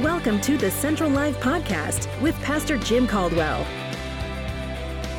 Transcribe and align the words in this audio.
Welcome 0.00 0.40
to 0.40 0.56
the 0.56 0.70
Central 0.70 1.10
Live 1.10 1.36
Podcast 1.36 2.08
with 2.22 2.34
Pastor 2.40 2.78
Jim 2.78 3.06
Caldwell. 3.06 3.60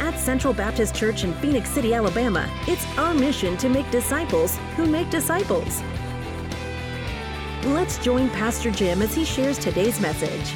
At 0.02 0.18
Central 0.18 0.52
Baptist 0.52 0.96
Church 0.96 1.24
in 1.24 1.32
Phenix 1.36 1.70
City, 1.70 1.94
Alabama, 1.94 2.50
it's 2.68 2.84
our 2.98 3.14
mission 3.14 3.56
to 3.58 3.70
make 3.70 3.90
disciples 3.92 4.58
who 4.76 4.88
make 4.88 5.12
disciples. 5.12 5.84
Let's 7.66 8.00
join 8.00 8.32
Pastor 8.32 8.72
Jim 8.72 9.04
as 9.04 9.14
he 9.14 9.24
shares 9.24 9.60
today's 9.60 10.02
message. 10.02 10.56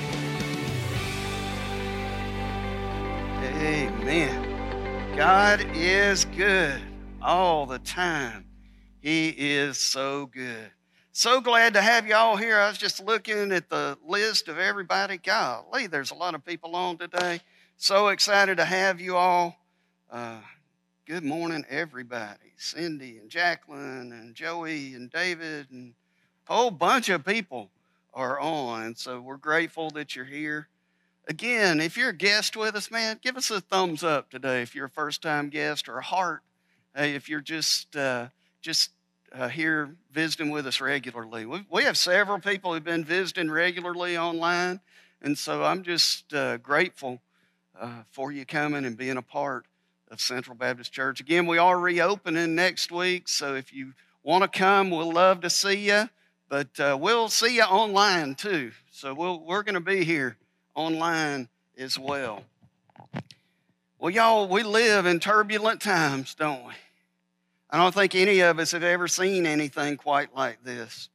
Amen. 3.44 5.16
God 5.16 5.64
is 5.76 6.26
good 6.26 6.82
all 7.22 7.68
the 7.68 7.80
time. 7.80 8.46
He 9.00 9.30
is 9.30 9.78
so 9.78 10.26
good. 10.26 10.72
So 11.18 11.42
glad 11.42 11.74
to 11.74 11.82
have 11.82 12.06
you 12.06 12.14
all 12.14 12.38
here. 12.38 12.60
I 12.60 12.68
was 12.68 12.78
just 12.78 13.04
looking 13.04 13.52
at 13.52 13.72
the 13.72 13.98
list 14.06 14.48
of 14.50 14.60
everybody. 14.60 15.18
Golly, 15.18 15.88
there's 15.88 16.12
a 16.12 16.14
lot 16.14 16.36
of 16.36 16.46
people 16.46 16.76
on 16.76 17.00
today. 17.00 17.42
So 17.76 18.10
excited 18.10 18.58
to 18.58 18.66
have 18.66 19.02
you 19.02 19.16
all. 19.16 19.58
Uh, 20.12 20.42
good 21.08 21.24
morning, 21.24 21.66
everybody. 21.72 22.54
Cindy 22.58 23.18
and 23.18 23.32
Jacqueline 23.32 24.12
and 24.12 24.36
Joey 24.36 24.94
and 24.94 25.10
David 25.10 25.72
and 25.72 25.96
a 26.48 26.54
whole 26.54 26.70
bunch 26.70 27.10
of 27.10 27.26
people 27.26 27.72
are 28.14 28.40
on. 28.40 28.94
So 28.94 29.20
we're 29.20 29.38
grateful 29.38 29.90
that 29.90 30.16
you're 30.16 30.24
here. 30.24 30.68
Again, 31.28 31.82
if 31.82 31.98
you're 31.98 32.10
a 32.10 32.16
guest 32.16 32.56
with 32.56 32.76
us, 32.76 32.92
man, 32.92 33.20
give 33.24 33.38
us 33.38 33.50
a 33.50 33.60
thumbs 33.60 34.04
up 34.04 34.30
today 34.30 34.62
if 34.62 34.76
you're 34.76 34.86
a 34.86 34.90
first 34.92 35.24
time 35.24 35.50
guest 35.50 35.90
or 35.90 35.98
a 35.98 36.04
heart. 36.04 36.44
Hey, 36.96 37.16
if 37.16 37.28
you're 37.28 37.42
just 37.42 37.96
uh, 37.96 38.28
just 38.62 38.92
uh, 39.34 39.48
here 39.48 39.96
visiting 40.12 40.50
with 40.50 40.68
us 40.68 40.82
regularly. 40.82 41.46
We, 41.46 41.66
we 41.70 41.84
have 41.84 41.98
several 41.98 42.40
people 42.40 42.74
who've 42.74 42.84
been 42.84 43.04
visiting 43.04 43.52
regularly 43.52 44.18
online, 44.18 44.80
and 45.22 45.38
so 45.38 45.64
I'm 45.64 45.84
just 45.84 46.34
uh, 46.34 46.58
grateful 46.58 47.22
uh, 47.80 48.04
for 48.12 48.32
you 48.32 48.46
coming 48.46 48.86
and 48.86 48.98
being 48.98 49.18
a 49.18 49.22
part 49.22 49.66
of 50.10 50.22
Central 50.22 50.56
Baptist 50.56 50.92
Church. 50.92 51.20
Again, 51.20 51.48
we 51.48 51.58
are 51.58 51.80
reopening 51.80 52.56
next 52.56 52.92
week, 52.92 53.28
so 53.28 53.56
if 53.56 53.74
you 53.74 53.94
want 54.24 54.44
to 54.44 54.60
come, 54.60 54.90
we'll 54.90 55.14
love 55.14 55.42
to 55.42 55.50
see 55.50 55.88
you, 55.88 56.10
but 56.50 56.80
uh, 56.80 56.98
we'll 57.00 57.30
see 57.30 57.56
you 57.56 57.64
online 57.64 58.36
too. 58.36 58.72
So 58.92 59.14
we'll, 59.14 59.40
we're 59.40 59.64
going 59.64 59.76
to 59.76 59.82
be 59.82 60.04
here 60.04 60.38
online 60.76 61.50
as 61.78 62.00
well. 62.00 62.44
Well, 64.00 64.12
y'all, 64.12 64.48
we 64.48 64.64
live 64.64 65.06
in 65.06 65.20
turbulent 65.20 65.82
times, 65.82 66.36
don't 66.36 66.66
we? 66.66 66.74
I 67.70 67.78
don't 67.78 67.94
think 67.94 68.16
any 68.16 68.40
of 68.40 68.60
us 68.60 68.72
have 68.72 68.84
ever 68.84 69.08
seen 69.08 69.46
anything 69.46 69.98
quite 69.98 70.36
like 70.36 70.64
this. 70.64 71.10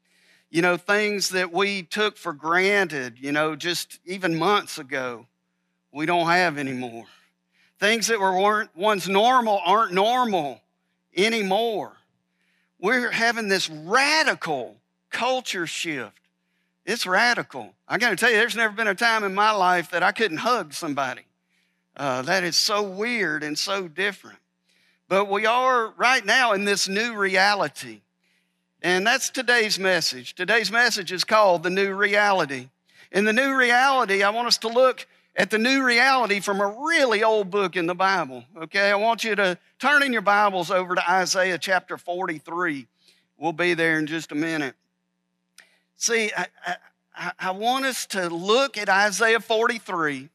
You 0.51 0.61
know, 0.61 0.77
things 0.77 1.31
that 1.31 1.51
we 1.51 1.83
took 1.83 2.19
for 2.19 2.35
granted, 2.35 3.19
you 3.19 3.33
know, 3.33 3.57
just 3.57 4.01
even 4.05 4.39
months 4.39 4.79
ago, 4.79 5.27
we 5.93 6.05
don't 6.05 6.27
have 6.27 6.59
anymore. 6.59 7.07
Things 7.79 8.07
that 8.09 8.21
were 8.21 8.39
weren't 8.39 8.71
once 8.77 9.09
normal 9.09 9.61
aren't 9.65 9.93
normal 9.93 10.61
anymore. 11.17 11.97
We're 12.79 13.11
having 13.11 13.49
this 13.49 13.71
radical 13.71 14.77
culture 15.11 15.67
shift. 15.67 16.19
It's 16.85 17.07
radical. 17.07 17.75
I 17.89 17.99
got 17.99 18.11
to 18.11 18.17
tell 18.17 18.31
you, 18.31 18.37
there's 18.37 18.57
never 18.57 18.75
been 18.75 18.89
a 18.89 18.95
time 18.95 19.25
in 19.25 19.35
my 19.35 19.53
life 19.53 19.91
that 19.91 20.03
I 20.03 20.13
couldn't 20.13 20.39
hug 20.39 20.75
somebody. 20.75 21.23
Uh, 21.97 22.23
that 22.23 22.45
is 22.45 22.57
so 22.57 22.83
weird 22.83 23.43
and 23.43 23.59
so 23.59 23.87
different. 23.89 24.39
But 25.13 25.29
we 25.29 25.45
are 25.45 25.89
right 25.99 26.25
now 26.25 26.55
in 26.55 26.65
this 26.65 26.89
new 26.89 27.15
reality. 27.15 28.01
And 28.81 29.07
that's 29.07 29.29
today's 29.29 29.79
message. 29.79 30.35
Today's 30.35 30.73
message 30.73 31.13
is 31.13 31.23
called 31.23 31.65
The 31.65 31.69
New 31.69 31.95
Reality. 31.95 32.71
In 33.11 33.27
the 33.27 33.33
new 33.35 33.55
reality, 33.55 34.23
I 34.23 34.31
want 34.31 34.49
us 34.49 34.57
to 34.57 34.69
look 34.69 35.07
at 35.37 35.51
the 35.51 35.59
new 35.59 35.85
reality 35.85 36.41
from 36.41 36.63
a 36.63 36.77
really 36.87 37.23
old 37.23 37.51
book 37.51 37.77
in 37.77 37.85
the 37.85 37.95
Bible. 37.95 38.45
Okay, 38.57 38.91
I 38.91 38.95
want 38.95 39.23
you 39.23 39.35
to 39.35 39.59
turn 39.79 40.03
in 40.03 40.15
your 40.15 40.23
Bibles 40.23 40.71
over 40.71 40.95
to 40.95 41.11
Isaiah 41.11 41.59
chapter 41.59 41.99
43. 41.99 42.87
We'll 43.37 43.53
be 43.53 43.75
there 43.75 43.99
in 43.99 44.07
just 44.07 44.33
a 44.33 44.35
minute. 44.35 44.77
See, 45.99 46.31
I, 46.35 46.47
I, 47.15 47.33
I 47.39 47.51
want 47.51 47.85
us 47.85 48.07
to 48.07 48.31
look 48.31 48.79
at 48.79 48.89
Isaiah 48.89 49.41
43 49.41 50.31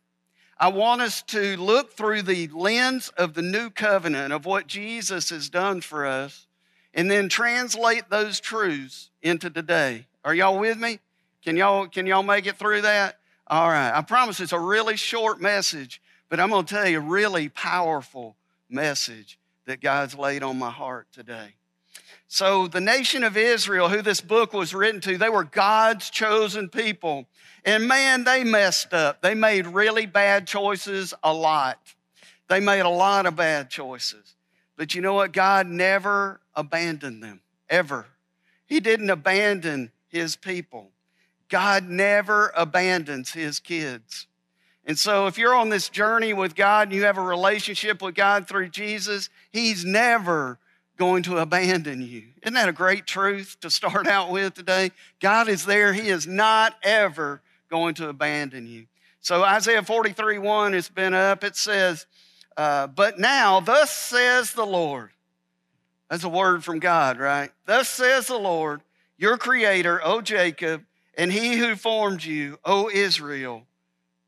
I 0.60 0.70
want 0.70 1.02
us 1.02 1.22
to 1.24 1.56
look 1.58 1.94
through 1.94 2.24
the 2.24 2.48
lens 2.48 3.10
of 3.18 3.36
the 3.36 3.44
new 3.44 3.70
covenant 3.70 4.34
of 4.34 4.46
what 4.46 4.66
Jesus 4.66 5.30
has 5.30 5.50
done 5.50 5.82
for 5.82 6.06
us 6.06 6.48
and 6.94 7.12
then 7.12 7.30
translate 7.30 8.10
those 8.10 8.40
truths 8.40 9.12
into 9.22 9.52
today. 9.52 10.08
Are 10.26 10.34
y'all 10.34 10.58
with 10.58 10.80
me? 10.80 11.00
Can 11.44 11.58
y'all, 11.58 11.88
can 11.88 12.08
y'all 12.08 12.24
make 12.24 12.48
it 12.48 12.58
through 12.58 12.82
that? 12.82 13.20
All 13.46 13.68
right. 13.68 13.92
I 13.96 14.02
promise 14.02 14.40
it's 14.40 14.52
a 14.52 14.60
really 14.60 14.98
short 14.98 15.40
message, 15.40 16.02
but 16.28 16.40
I'm 16.40 16.50
going 16.50 16.66
to 16.66 16.74
tell 16.74 16.88
you 16.88 16.98
a 16.98 17.02
really 17.02 17.50
powerful 17.50 18.36
message 18.68 19.38
that 19.66 19.80
God's 19.80 20.18
laid 20.18 20.42
on 20.42 20.58
my 20.58 20.72
heart 20.72 21.08
today. 21.12 21.57
So, 22.28 22.68
the 22.68 22.82
nation 22.82 23.24
of 23.24 23.38
Israel, 23.38 23.88
who 23.88 24.02
this 24.02 24.20
book 24.20 24.52
was 24.52 24.74
written 24.74 25.00
to, 25.02 25.18
they 25.18 25.30
were 25.30 25.46
God's 25.46 26.10
chosen 26.10 26.68
people. 26.68 27.26
And 27.64 27.88
man, 27.88 28.26
they 28.26 28.44
messed 28.44 28.94
up. 28.94 29.22
They 29.22 29.34
made 29.34 29.66
really 29.68 30.06
bad 30.06 30.46
choices 30.46 31.14
a 31.24 31.34
lot. 31.34 31.80
They 32.50 32.60
made 32.60 32.82
a 32.82 32.90
lot 32.90 33.26
of 33.26 33.36
bad 33.36 33.70
choices. 33.70 34.36
But 34.76 34.94
you 34.94 35.02
know 35.02 35.14
what? 35.14 35.32
God 35.32 35.68
never 35.68 36.42
abandoned 36.54 37.24
them, 37.24 37.42
ever. 37.70 38.06
He 38.66 38.80
didn't 38.80 39.10
abandon 39.10 39.92
his 40.08 40.36
people. 40.36 40.92
God 41.50 41.88
never 41.88 42.52
abandons 42.56 43.32
his 43.32 43.60
kids. 43.60 44.28
And 44.86 44.98
so, 44.98 45.28
if 45.28 45.38
you're 45.38 45.56
on 45.56 45.70
this 45.70 45.90
journey 45.90 46.34
with 46.34 46.56
God 46.56 46.88
and 46.88 46.96
you 46.96 47.04
have 47.04 47.18
a 47.18 47.22
relationship 47.22 48.02
with 48.02 48.16
God 48.16 48.48
through 48.48 48.70
Jesus, 48.70 49.30
He's 49.52 49.84
never 49.84 50.60
going 50.98 51.24
to 51.24 51.38
abandon 51.38 52.02
you. 52.02 52.24
Isn't 52.42 52.56
that 52.56 52.70
a 52.70 52.74
great 52.74 53.06
truth 53.06 53.58
to 53.62 53.70
start 53.70 54.08
out 54.08 54.32
with 54.32 54.56
today? 54.56 54.92
God 55.20 55.48
is 55.48 55.66
there. 55.66 55.94
He 55.94 56.10
is 56.10 56.28
not 56.28 56.76
ever 56.84 57.42
going 57.70 57.96
to 57.96 58.10
abandon 58.10 58.68
you. 58.68 58.88
So 59.22 59.44
Isaiah 59.44 59.84
43 59.84 60.38
1 60.40 60.74
has 60.74 60.90
been 60.90 61.14
up. 61.14 61.44
It 61.44 61.56
says, 61.56 62.06
uh, 62.56 62.88
But 62.88 63.20
now, 63.20 63.60
thus 63.60 63.92
says 63.92 64.54
the 64.54 64.66
Lord. 64.66 65.12
That's 66.10 66.24
a 66.24 66.30
word 66.30 66.64
from 66.64 66.80
God, 66.80 67.20
right? 67.20 67.52
Thus 67.66 67.90
says 67.90 68.28
the 68.28 68.38
Lord, 68.38 68.82
your 69.18 69.38
creator, 69.38 70.00
O 70.04 70.22
Jacob, 70.22 70.84
and 71.18 71.32
he 71.32 71.58
who 71.58 71.76
formed 71.76 72.24
you, 72.24 72.60
O 72.64 72.90
Israel. 72.90 73.64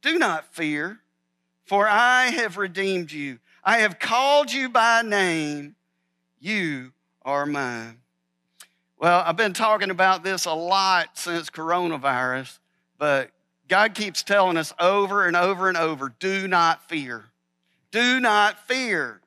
Do 0.02 0.18
not 0.18 0.54
fear, 0.54 1.00
for 1.66 1.88
I 1.88 2.26
have 2.28 2.58
redeemed 2.58 3.12
you. 3.12 3.40
I 3.64 3.80
have 3.80 4.00
called 4.00 4.52
you 4.52 4.70
by 4.70 5.02
name 5.02 5.76
you 6.40 6.92
are 7.24 7.46
mine. 7.46 8.00
Well, 8.98 9.24
I've 9.26 9.38
been 9.38 9.54
talking 9.54 9.92
about 9.92 10.24
this 10.24 10.46
a 10.46 10.54
lot 10.54 11.18
since 11.18 11.50
coronavirus, 11.50 12.60
but 12.98 13.32
God 13.68 13.94
keeps 13.94 14.24
telling 14.24 14.58
us 14.58 14.74
over 14.80 15.26
and 15.26 15.38
over 15.38 15.70
and 15.70 15.78
over 15.78 16.14
do 16.20 16.48
not 16.48 16.90
fear. 16.90 17.26
Do 17.92 18.20
not 18.20 18.68
fear. 18.68 19.22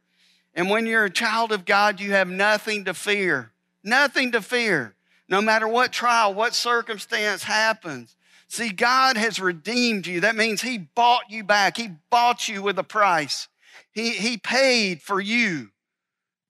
And 0.55 0.69
when 0.69 0.87
you're 0.87 1.07
a 1.07 1.11
child 1.11 1.53
of 1.53 1.65
God, 1.65 2.01
you 2.01 2.13
have 2.13 2.29
nothing 2.29 2.85
to 2.85 2.95
fear. 2.95 3.53
Nothing 3.83 4.33
to 4.33 4.43
fear. 4.43 4.95
No 5.29 5.41
matter 5.41 5.67
what 5.67 5.93
trial, 5.93 6.35
what 6.35 6.55
circumstance 6.55 7.43
happens. 7.43 8.15
See, 8.49 8.69
God 8.69 9.17
has 9.17 9.41
redeemed 9.41 10.07
you. 10.07 10.21
That 10.21 10.37
means 10.37 10.61
He 10.61 10.77
bought 10.77 11.31
you 11.31 11.43
back. 11.43 11.79
He 11.79 11.93
bought 12.11 12.49
you 12.49 12.63
with 12.63 12.79
a 12.79 12.85
price. 12.85 13.49
He, 13.93 14.11
he 14.11 14.37
paid 14.37 15.01
for 15.01 15.21
you 15.21 15.71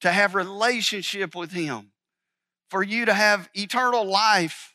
to 0.02 0.10
have 0.10 0.34
relationship 0.34 1.34
with 1.34 1.52
him, 1.52 1.92
for 2.68 2.82
you 2.82 3.04
to 3.06 3.14
have 3.14 3.48
eternal 3.54 4.04
life, 4.04 4.74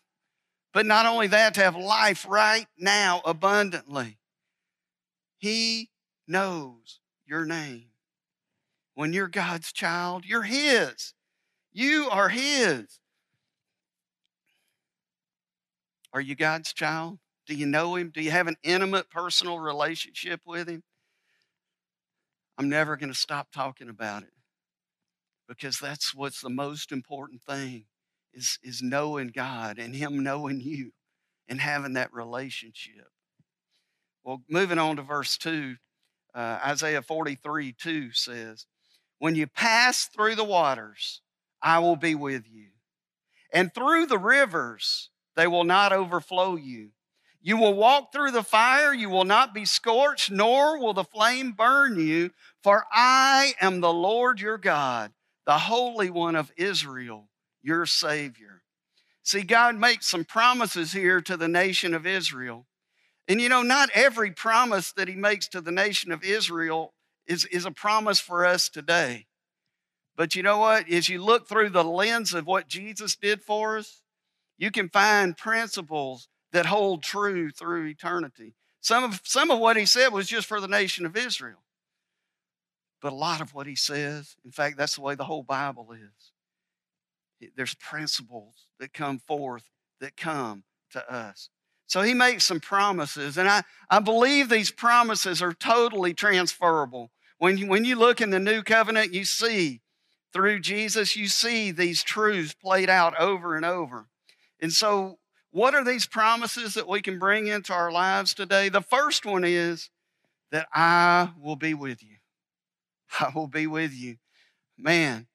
but 0.73 0.85
not 0.85 1.05
only 1.05 1.27
that, 1.27 1.53
to 1.55 1.61
have 1.61 1.75
life 1.75 2.25
right 2.27 2.65
now 2.77 3.21
abundantly. 3.25 4.17
He 5.37 5.89
knows 6.27 6.99
your 7.25 7.45
name. 7.45 7.89
When 8.95 9.13
you're 9.13 9.27
God's 9.27 9.71
child, 9.71 10.25
you're 10.25 10.43
His. 10.43 11.13
You 11.71 12.07
are 12.09 12.29
His. 12.29 12.99
Are 16.13 16.21
you 16.21 16.35
God's 16.35 16.73
child? 16.73 17.19
Do 17.45 17.53
you 17.53 17.65
know 17.65 17.95
Him? 17.95 18.11
Do 18.13 18.21
you 18.21 18.31
have 18.31 18.47
an 18.47 18.57
intimate 18.63 19.09
personal 19.09 19.59
relationship 19.59 20.41
with 20.45 20.67
Him? 20.69 20.83
I'm 22.57 22.69
never 22.69 22.97
going 22.97 23.11
to 23.11 23.17
stop 23.17 23.51
talking 23.51 23.89
about 23.89 24.23
it 24.23 24.31
because 25.47 25.79
that's 25.79 26.13
what's 26.13 26.41
the 26.41 26.49
most 26.49 26.91
important 26.91 27.41
thing 27.41 27.85
is, 28.33 28.59
is 28.63 28.81
knowing 28.81 29.29
God 29.29 29.79
and 29.79 29.95
Him 29.95 30.23
knowing 30.23 30.61
you 30.61 30.91
and 31.47 31.61
having 31.61 31.93
that 31.93 32.13
relationship. 32.13 33.07
Well, 34.23 34.43
moving 34.49 34.77
on 34.77 34.97
to 34.97 35.01
verse 35.01 35.37
2, 35.37 35.75
uh, 36.35 36.59
Isaiah 36.65 37.01
43 37.01 37.73
2 37.73 38.11
says, 38.11 38.65
When 39.19 39.35
you 39.35 39.47
pass 39.47 40.05
through 40.05 40.35
the 40.35 40.43
waters, 40.43 41.21
I 41.61 41.79
will 41.79 41.95
be 41.95 42.13
with 42.13 42.43
you. 42.49 42.67
And 43.53 43.73
through 43.73 44.07
the 44.07 44.19
rivers, 44.19 45.09
they 45.35 45.47
will 45.47 45.63
not 45.63 45.93
overflow 45.93 46.55
you. 46.55 46.89
You 47.41 47.57
will 47.57 47.75
walk 47.75 48.11
through 48.11 48.31
the 48.31 48.43
fire, 48.43 48.93
you 48.93 49.09
will 49.09 49.23
not 49.23 49.53
be 49.53 49.63
scorched, 49.63 50.29
nor 50.29 50.79
will 50.79 50.93
the 50.93 51.05
flame 51.05 51.53
burn 51.53 51.97
you, 51.97 52.31
for 52.61 52.85
I 52.91 53.53
am 53.61 53.79
the 53.79 53.93
Lord 53.93 54.41
your 54.41 54.57
God, 54.57 55.13
the 55.47 55.57
Holy 55.57 56.09
One 56.09 56.35
of 56.35 56.51
Israel, 56.57 57.29
your 57.63 57.85
Savior. 57.85 58.61
See, 59.23 59.43
God 59.43 59.75
makes 59.77 60.05
some 60.05 60.25
promises 60.25 60.91
here 60.91 61.21
to 61.21 61.37
the 61.37 61.47
nation 61.47 61.93
of 61.93 62.05
Israel. 62.05 62.67
And 63.29 63.39
you 63.39 63.47
know, 63.47 63.63
not 63.63 63.89
every 63.93 64.29
promise 64.29 64.91
that 64.91 65.07
He 65.07 65.15
makes 65.15 65.47
to 65.49 65.61
the 65.61 65.71
nation 65.71 66.11
of 66.11 66.21
Israel 66.21 66.93
is, 67.25 67.45
is 67.45 67.65
a 67.65 67.71
promise 67.71 68.19
for 68.19 68.45
us 68.45 68.67
today. 68.67 69.25
But 70.17 70.35
you 70.35 70.43
know 70.43 70.57
what? 70.57 70.89
As 70.91 71.07
you 71.07 71.23
look 71.23 71.47
through 71.47 71.69
the 71.69 71.83
lens 71.83 72.33
of 72.33 72.45
what 72.45 72.67
Jesus 72.67 73.15
did 73.15 73.41
for 73.41 73.77
us, 73.77 74.01
you 74.57 74.69
can 74.69 74.89
find 74.89 75.37
principles 75.37 76.27
that 76.51 76.65
hold 76.65 77.03
true 77.03 77.51
through 77.51 77.85
eternity. 77.85 78.55
Some 78.81 79.05
of, 79.05 79.21
some 79.23 79.49
of 79.49 79.59
what 79.59 79.77
he 79.77 79.85
said 79.85 80.09
was 80.09 80.27
just 80.27 80.47
for 80.47 80.59
the 80.59 80.67
nation 80.67 81.05
of 81.05 81.15
Israel. 81.15 81.63
But 83.01 83.13
a 83.13 83.15
lot 83.15 83.41
of 83.41 83.53
what 83.53 83.67
he 83.67 83.75
says, 83.75 84.35
in 84.43 84.51
fact, 84.51 84.77
that's 84.77 84.95
the 84.95 85.01
way 85.01 85.15
the 85.15 85.25
whole 85.25 85.43
Bible 85.43 85.91
is. 85.91 87.51
There's 87.55 87.75
principles 87.75 88.65
that 88.79 88.93
come 88.93 89.19
forth 89.19 89.69
that 89.99 90.17
come 90.17 90.63
to 90.91 91.11
us. 91.11 91.49
So 91.85 92.01
he 92.01 92.13
makes 92.13 92.43
some 92.43 92.59
promises, 92.59 93.37
and 93.37 93.47
I, 93.47 93.63
I 93.89 93.99
believe 93.99 94.49
these 94.49 94.71
promises 94.71 95.41
are 95.41 95.53
totally 95.53 96.13
transferable. 96.13 97.11
When 97.37 97.57
you, 97.57 97.67
when 97.67 97.85
you 97.85 97.95
look 97.95 98.19
in 98.19 98.29
the 98.29 98.39
new 98.39 98.61
covenant, 98.61 99.13
you 99.13 99.23
see 99.23 99.81
through 100.33 100.59
Jesus, 100.59 101.15
you 101.15 101.27
see 101.27 101.71
these 101.71 102.03
truths 102.03 102.53
played 102.53 102.89
out 102.89 103.17
over 103.19 103.55
and 103.55 103.63
over. 103.63 104.07
And 104.59 104.73
so, 104.73 105.19
what 105.51 105.73
are 105.73 105.83
these 105.83 106.05
promises 106.05 106.73
that 106.73 106.89
we 106.89 107.01
can 107.01 107.19
bring 107.19 107.47
into 107.47 107.73
our 107.73 107.91
lives 107.91 108.33
today? 108.33 108.67
The 108.69 108.81
first 108.81 109.25
one 109.25 109.45
is 109.45 109.89
that 110.51 110.67
I 110.73 111.29
will 111.39 111.55
be 111.55 111.73
with 111.73 112.03
you. 112.03 112.16
I 113.19 113.31
will 113.33 113.47
be 113.47 113.67
with 113.67 113.93
you. 113.93 114.17
Man, 114.77 115.27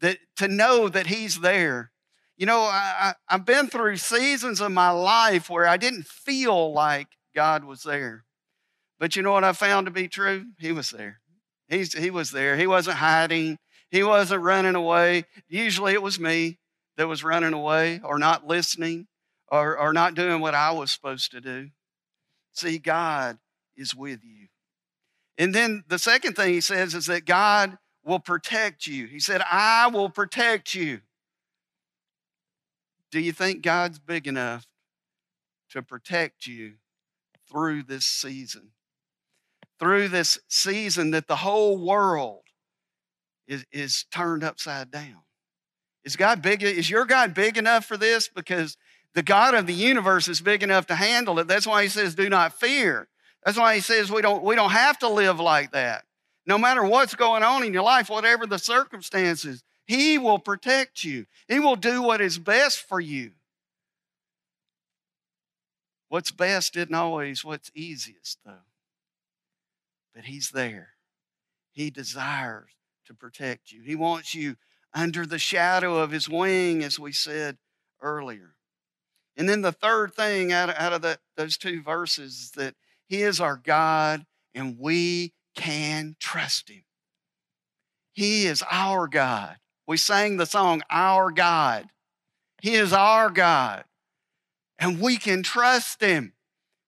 that 0.00 0.18
to 0.36 0.48
know 0.48 0.88
that 0.88 1.06
He's 1.06 1.40
there. 1.40 1.92
You 2.36 2.46
know, 2.46 2.60
I, 2.60 3.14
I, 3.28 3.34
have 3.34 3.44
been 3.44 3.66
through 3.66 3.98
seasons 3.98 4.62
of 4.62 4.72
my 4.72 4.90
life 4.90 5.50
where 5.50 5.66
I 5.66 5.76
didn't 5.76 6.06
feel 6.06 6.72
like 6.72 7.08
God 7.34 7.64
was 7.64 7.82
there. 7.82 8.24
But 8.98 9.14
you 9.14 9.22
know 9.22 9.32
what 9.32 9.44
I 9.44 9.52
found 9.52 9.86
to 9.86 9.90
be 9.90 10.08
true? 10.08 10.46
He 10.58 10.72
was 10.72 10.90
there. 10.90 11.20
He's, 11.68 11.92
he 11.92 12.10
was 12.10 12.30
there. 12.30 12.56
He 12.56 12.66
wasn't 12.66 12.96
hiding. 12.96 13.58
He 13.90 14.02
wasn't 14.02 14.42
running 14.42 14.74
away. 14.74 15.24
Usually 15.48 15.92
it 15.92 16.02
was 16.02 16.18
me 16.18 16.58
that 16.96 17.08
was 17.08 17.24
running 17.24 17.52
away 17.52 18.00
or 18.02 18.18
not 18.18 18.46
listening 18.46 19.06
or, 19.48 19.76
or 19.78 19.92
not 19.92 20.14
doing 20.14 20.40
what 20.40 20.54
I 20.54 20.70
was 20.72 20.92
supposed 20.92 21.30
to 21.32 21.40
do. 21.40 21.68
See, 22.52 22.78
God 22.78 23.38
is 23.76 23.94
with 23.94 24.20
you. 24.22 24.39
And 25.40 25.54
then 25.54 25.84
the 25.88 25.98
second 25.98 26.34
thing 26.34 26.52
he 26.52 26.60
says 26.60 26.94
is 26.94 27.06
that 27.06 27.24
God 27.24 27.78
will 28.04 28.18
protect 28.18 28.86
you. 28.86 29.06
He 29.06 29.18
said, 29.18 29.40
I 29.50 29.88
will 29.90 30.10
protect 30.10 30.74
you. 30.74 31.00
Do 33.10 33.20
you 33.20 33.32
think 33.32 33.62
God's 33.62 33.98
big 33.98 34.26
enough 34.28 34.66
to 35.70 35.82
protect 35.82 36.46
you 36.46 36.74
through 37.50 37.84
this 37.84 38.04
season? 38.04 38.72
Through 39.78 40.08
this 40.08 40.38
season 40.48 41.10
that 41.12 41.26
the 41.26 41.36
whole 41.36 41.78
world 41.78 42.42
is, 43.48 43.64
is 43.72 44.04
turned 44.12 44.44
upside 44.44 44.90
down. 44.90 45.22
Is 46.04 46.16
God 46.16 46.42
big? 46.42 46.62
Is 46.62 46.90
your 46.90 47.06
God 47.06 47.32
big 47.32 47.56
enough 47.56 47.86
for 47.86 47.96
this? 47.96 48.28
Because 48.28 48.76
the 49.14 49.22
God 49.22 49.54
of 49.54 49.66
the 49.66 49.72
universe 49.72 50.28
is 50.28 50.42
big 50.42 50.62
enough 50.62 50.86
to 50.88 50.96
handle 50.96 51.38
it. 51.38 51.48
That's 51.48 51.66
why 51.66 51.82
he 51.82 51.88
says, 51.88 52.14
do 52.14 52.28
not 52.28 52.60
fear. 52.60 53.08
That's 53.44 53.58
why 53.58 53.74
he 53.74 53.80
says 53.80 54.10
we 54.10 54.22
don't, 54.22 54.42
we 54.42 54.54
don't 54.54 54.70
have 54.70 54.98
to 55.00 55.08
live 55.08 55.40
like 55.40 55.72
that. 55.72 56.04
No 56.46 56.58
matter 56.58 56.84
what's 56.84 57.14
going 57.14 57.42
on 57.42 57.64
in 57.64 57.72
your 57.72 57.82
life, 57.82 58.10
whatever 58.10 58.46
the 58.46 58.58
circumstances, 58.58 59.62
he 59.86 60.18
will 60.18 60.38
protect 60.38 61.04
you. 61.04 61.26
He 61.48 61.58
will 61.58 61.76
do 61.76 62.02
what 62.02 62.20
is 62.20 62.38
best 62.38 62.80
for 62.80 63.00
you. 63.00 63.32
What's 66.08 66.32
best 66.32 66.76
isn't 66.76 66.94
always 66.94 67.44
what's 67.44 67.70
easiest, 67.74 68.38
though. 68.44 68.66
But 70.14 70.24
he's 70.24 70.50
there. 70.50 70.90
He 71.70 71.90
desires 71.90 72.70
to 73.06 73.14
protect 73.14 73.70
you. 73.70 73.82
He 73.82 73.94
wants 73.94 74.34
you 74.34 74.56
under 74.92 75.24
the 75.24 75.38
shadow 75.38 75.98
of 75.98 76.10
his 76.10 76.28
wing, 76.28 76.82
as 76.82 76.98
we 76.98 77.12
said 77.12 77.58
earlier. 78.02 78.56
And 79.36 79.48
then 79.48 79.62
the 79.62 79.72
third 79.72 80.14
thing 80.14 80.52
out 80.52 80.68
of, 80.68 80.74
out 80.76 80.92
of 80.92 81.02
the, 81.02 81.18
those 81.36 81.56
two 81.56 81.80
verses 81.80 82.52
that 82.56 82.74
he 83.10 83.20
is 83.20 83.38
our 83.38 83.56
God 83.56 84.24
and 84.54 84.78
we 84.78 85.34
can 85.54 86.16
trust 86.18 86.70
him. 86.70 86.84
He 88.14 88.46
is 88.46 88.64
our 88.70 89.06
God. 89.06 89.56
We 89.86 89.98
sang 89.98 90.38
the 90.38 90.46
song, 90.46 90.80
Our 90.88 91.30
God. 91.30 91.88
He 92.62 92.74
is 92.74 92.94
our 92.94 93.28
God. 93.28 93.84
And 94.78 94.98
we 95.00 95.18
can 95.18 95.42
trust 95.42 96.00
him. 96.00 96.32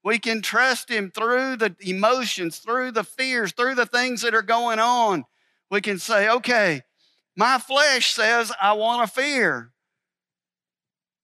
We 0.02 0.18
can 0.18 0.40
trust 0.40 0.88
him 0.88 1.10
through 1.10 1.56
the 1.56 1.76
emotions, 1.80 2.58
through 2.58 2.92
the 2.92 3.04
fears, 3.04 3.52
through 3.52 3.74
the 3.74 3.86
things 3.86 4.22
that 4.22 4.34
are 4.34 4.42
going 4.42 4.78
on 4.78 5.26
we 5.72 5.80
can 5.80 5.98
say, 5.98 6.28
okay, 6.28 6.82
my 7.34 7.58
flesh 7.58 8.12
says 8.12 8.52
I 8.60 8.74
want 8.74 9.08
to 9.08 9.12
fear. 9.12 9.72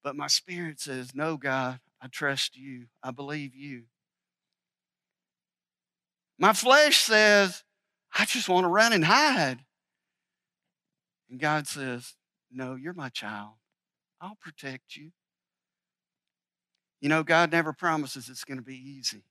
But 0.03 0.17
my 0.17 0.27
spirit 0.27 0.81
says, 0.81 1.15
no, 1.15 1.37
God, 1.37 1.81
I 2.01 2.07
trust 2.07 2.57
you. 2.57 2.87
I 3.03 3.11
believe 3.11 3.55
you. 3.55 3.83
My 6.39 6.53
flesh 6.53 6.99
says, 6.99 7.65
I 8.17 8.25
just 8.25 8.49
want 8.49 8.65
to 8.65 8.69
run 8.69 8.93
and 8.93 9.05
hide. 9.05 9.59
And 11.31 11.41
God 11.41 11.67
says, 11.67 12.15
No, 12.51 12.75
you're 12.75 12.95
my 12.95 13.09
child. 13.09 13.55
I'll 14.21 14.39
protect 14.41 14.97
you. 14.97 15.11
You 17.01 17.09
know, 17.09 17.23
God 17.23 17.53
never 17.53 17.73
promises 17.73 18.29
it's 18.29 18.45
going 18.45 18.59
to 18.59 18.65
be 18.65 18.77
easy, 18.77 19.23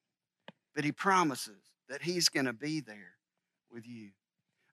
but 0.75 0.85
He 0.85 0.91
promises 0.91 1.61
that 1.89 2.01
He's 2.03 2.29
going 2.29 2.45
to 2.45 2.53
be 2.53 2.79
there 2.79 3.15
with 3.71 3.87
you. 3.87 4.09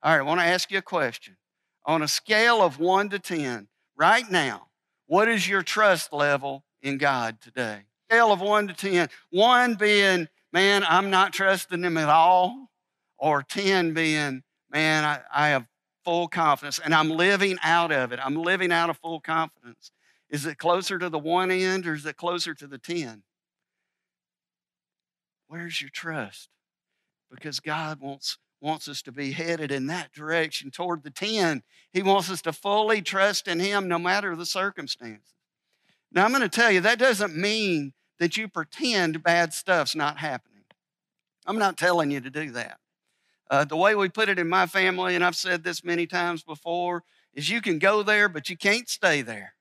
All 0.02 0.12
right, 0.12 0.18
I 0.18 0.22
want 0.22 0.40
to 0.40 0.46
ask 0.46 0.70
you 0.70 0.78
a 0.78 0.82
question. 0.82 1.36
On 1.86 2.02
a 2.02 2.08
scale 2.08 2.62
of 2.62 2.78
one 2.78 3.08
to 3.10 3.18
10, 3.18 3.68
right 3.96 4.30
now, 4.30 4.68
what 5.06 5.28
is 5.28 5.48
your 5.48 5.62
trust 5.62 6.12
level 6.12 6.64
in 6.82 6.98
God 6.98 7.40
today? 7.40 7.80
Scale 8.08 8.32
of 8.32 8.40
one 8.40 8.68
to 8.68 8.74
10. 8.74 9.08
One 9.30 9.74
being, 9.74 10.28
man, 10.54 10.84
I'm 10.88 11.10
not 11.10 11.32
trusting 11.32 11.82
Him 11.82 11.98
at 11.98 12.08
all, 12.08 12.70
or 13.18 13.42
10 13.42 13.92
being, 13.92 14.44
man, 14.70 15.04
I, 15.04 15.20
I 15.34 15.48
have 15.48 15.66
full 16.04 16.28
confidence 16.28 16.78
and 16.78 16.94
I'm 16.94 17.10
living 17.10 17.58
out 17.62 17.90
of 17.90 18.12
it. 18.12 18.20
I'm 18.22 18.36
living 18.36 18.70
out 18.70 18.88
of 18.88 18.98
full 18.98 19.20
confidence. 19.20 19.90
Is 20.30 20.46
it 20.46 20.58
closer 20.58 20.98
to 20.98 21.08
the 21.08 21.18
one 21.18 21.50
end 21.50 21.86
or 21.86 21.94
is 21.94 22.06
it 22.06 22.16
closer 22.16 22.54
to 22.54 22.66
the 22.66 22.78
10? 22.78 23.24
Where's 25.48 25.80
your 25.80 25.90
trust? 25.90 26.48
Because 27.30 27.60
God 27.60 28.00
wants 28.00 28.38
wants 28.60 28.88
us 28.88 29.02
to 29.02 29.12
be 29.12 29.32
headed 29.32 29.70
in 29.70 29.88
that 29.88 30.10
direction 30.12 30.70
toward 30.70 31.02
the 31.02 31.10
10. 31.10 31.62
He 31.92 32.02
wants 32.02 32.30
us 32.30 32.40
to 32.42 32.52
fully 32.52 33.02
trust 33.02 33.46
in 33.46 33.60
Him 33.60 33.88
no 33.88 33.98
matter 33.98 34.34
the 34.34 34.46
circumstances. 34.46 35.34
Now, 36.10 36.24
I'm 36.24 36.30
going 36.30 36.40
to 36.40 36.48
tell 36.48 36.70
you, 36.70 36.80
that 36.80 36.98
doesn't 36.98 37.36
mean 37.36 37.92
that 38.18 38.36
you 38.36 38.48
pretend 38.48 39.22
bad 39.22 39.52
stuff's 39.52 39.94
not 39.94 40.18
happening. 40.18 40.64
I'm 41.46 41.58
not 41.58 41.76
telling 41.76 42.10
you 42.10 42.20
to 42.20 42.30
do 42.30 42.50
that. 42.52 42.78
Uh, 43.50 43.64
the 43.64 43.76
way 43.76 43.94
we 43.94 44.08
put 44.08 44.28
it 44.28 44.38
in 44.38 44.48
my 44.48 44.66
family, 44.66 45.14
and 45.14 45.24
I've 45.24 45.36
said 45.36 45.62
this 45.62 45.84
many 45.84 46.06
times 46.06 46.42
before, 46.42 47.04
is 47.34 47.50
you 47.50 47.60
can 47.60 47.78
go 47.78 48.02
there, 48.02 48.28
but 48.28 48.48
you 48.48 48.56
can't 48.56 48.88
stay 48.88 49.22
there. 49.22 49.54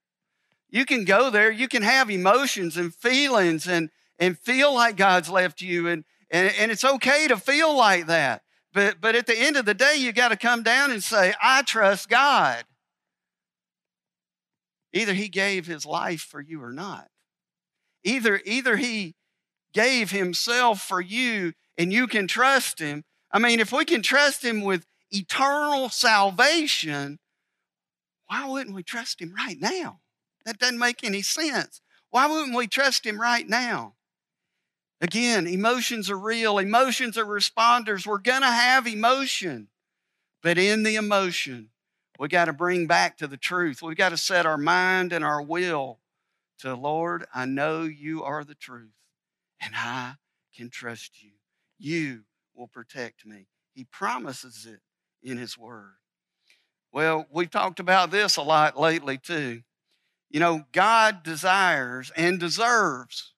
You 0.70 0.86
can 0.86 1.06
go 1.06 1.30
there, 1.30 1.52
you 1.52 1.68
can 1.68 1.84
have 1.84 2.10
emotions 2.10 2.78
and 2.78 2.94
feelings 2.96 3.68
and, 3.68 3.90
and 4.18 4.40
feel 4.40 4.74
like 4.74 4.96
God's 4.96 5.30
left 5.30 5.62
you, 5.62 5.88
and, 5.88 6.06
and, 6.32 6.52
and 6.58 6.72
it's 6.72 6.86
okay 6.86 7.28
to 7.28 7.38
feel 7.38 7.76
like 7.76 8.08
that. 8.08 8.42
But, 8.74 9.00
but 9.00 9.16
at 9.16 9.28
the 9.28 9.38
end 9.38 9.56
of 9.56 9.66
the 9.66 9.76
day, 9.76 9.98
you 9.98 10.12
got 10.12 10.30
to 10.30 10.38
come 10.38 10.64
down 10.64 10.90
and 10.92 11.04
say, 11.04 11.34
I 11.42 11.62
trust 11.62 12.10
God. 12.10 12.64
Either 14.94 15.14
He 15.14 15.28
gave 15.28 15.68
His 15.68 15.86
life 15.86 16.22
for 16.22 16.42
you 16.42 16.64
or 16.64 16.72
not. 16.72 17.08
Either, 18.04 18.42
either 18.46 18.78
He 18.78 19.16
gave 19.74 20.12
Himself 20.12 20.82
for 20.82 21.02
you 21.02 21.54
and 21.78 21.92
you 21.92 22.08
can 22.08 22.28
trust 22.28 22.80
Him. 22.80 23.04
I 23.32 23.40
mean, 23.40 23.60
if 23.60 23.72
we 23.72 23.86
can 23.86 24.02
trust 24.02 24.44
Him 24.44 24.62
with 24.62 24.86
eternal 25.12 25.90
salvation, 25.90 27.20
why 28.28 28.48
wouldn't 28.48 28.76
we 28.76 28.84
trust 28.84 29.22
Him 29.22 29.34
right 29.36 29.60
now? 29.60 30.00
That 30.46 30.60
doesn't 30.60 30.80
make 30.80 31.04
any 31.04 31.22
sense. 31.22 31.82
Why 32.10 32.28
wouldn't 32.28 32.56
we 32.56 32.68
trust 32.68 33.06
Him 33.06 33.20
right 33.20 33.48
now? 33.48 33.96
Again, 35.02 35.48
emotions 35.48 36.10
are 36.10 36.18
real, 36.18 36.60
emotions 36.60 37.18
are 37.18 37.26
responders. 37.26 38.08
We're 38.08 38.20
going 38.20 38.42
to 38.42 38.48
have 38.48 38.88
emotion. 38.88 39.68
But 40.42 40.58
in 40.58 40.84
the 40.84 40.96
emotion, 40.96 41.70
we 42.20 42.28
got 42.28 42.46
to 42.46 42.54
bring 42.54 42.88
back 42.88 43.18
to 43.18 43.28
the 43.28 43.38
truth. 43.38 43.82
We've 43.82 43.98
got 43.98 44.10
to 44.10 44.18
set 44.18 44.46
our 44.46 44.58
mind 44.58 45.12
and 45.12 45.24
our 45.24 45.42
will 45.42 46.00
to, 46.60 46.76
Lord, 46.76 47.26
I 47.34 47.46
know 47.46 47.84
you 47.84 48.24
are 48.24 48.44
the 48.44 48.56
truth, 48.56 48.94
and 49.62 49.74
I 49.76 50.16
can 50.56 50.70
trust 50.70 51.22
you. 51.22 51.32
You 51.78 52.24
will 52.56 52.68
protect 52.68 53.26
me. 53.26 53.48
He 53.74 53.84
promises 53.86 54.66
it 54.66 54.80
in 55.28 55.38
His 55.38 55.58
Word. 55.58 55.96
Well, 56.92 57.26
we've 57.32 57.50
talked 57.50 57.80
about 57.80 58.12
this 58.12 58.38
a 58.38 58.44
lot 58.44 58.80
lately, 58.80 59.18
too. 59.18 59.62
You 60.30 60.40
know, 60.40 60.66
God 60.72 61.24
desires 61.24 62.12
and 62.16 62.40
deserves 62.40 63.34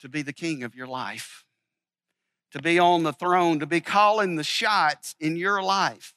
to 0.00 0.08
be 0.08 0.22
the 0.22 0.32
king 0.32 0.62
of 0.62 0.74
your 0.74 0.86
life, 0.86 1.44
to 2.52 2.60
be 2.60 2.78
on 2.78 3.02
the 3.02 3.12
throne, 3.12 3.60
to 3.60 3.66
be 3.66 3.80
calling 3.80 4.36
the 4.36 4.44
shots 4.44 5.14
in 5.20 5.36
your 5.36 5.62
life. 5.62 6.14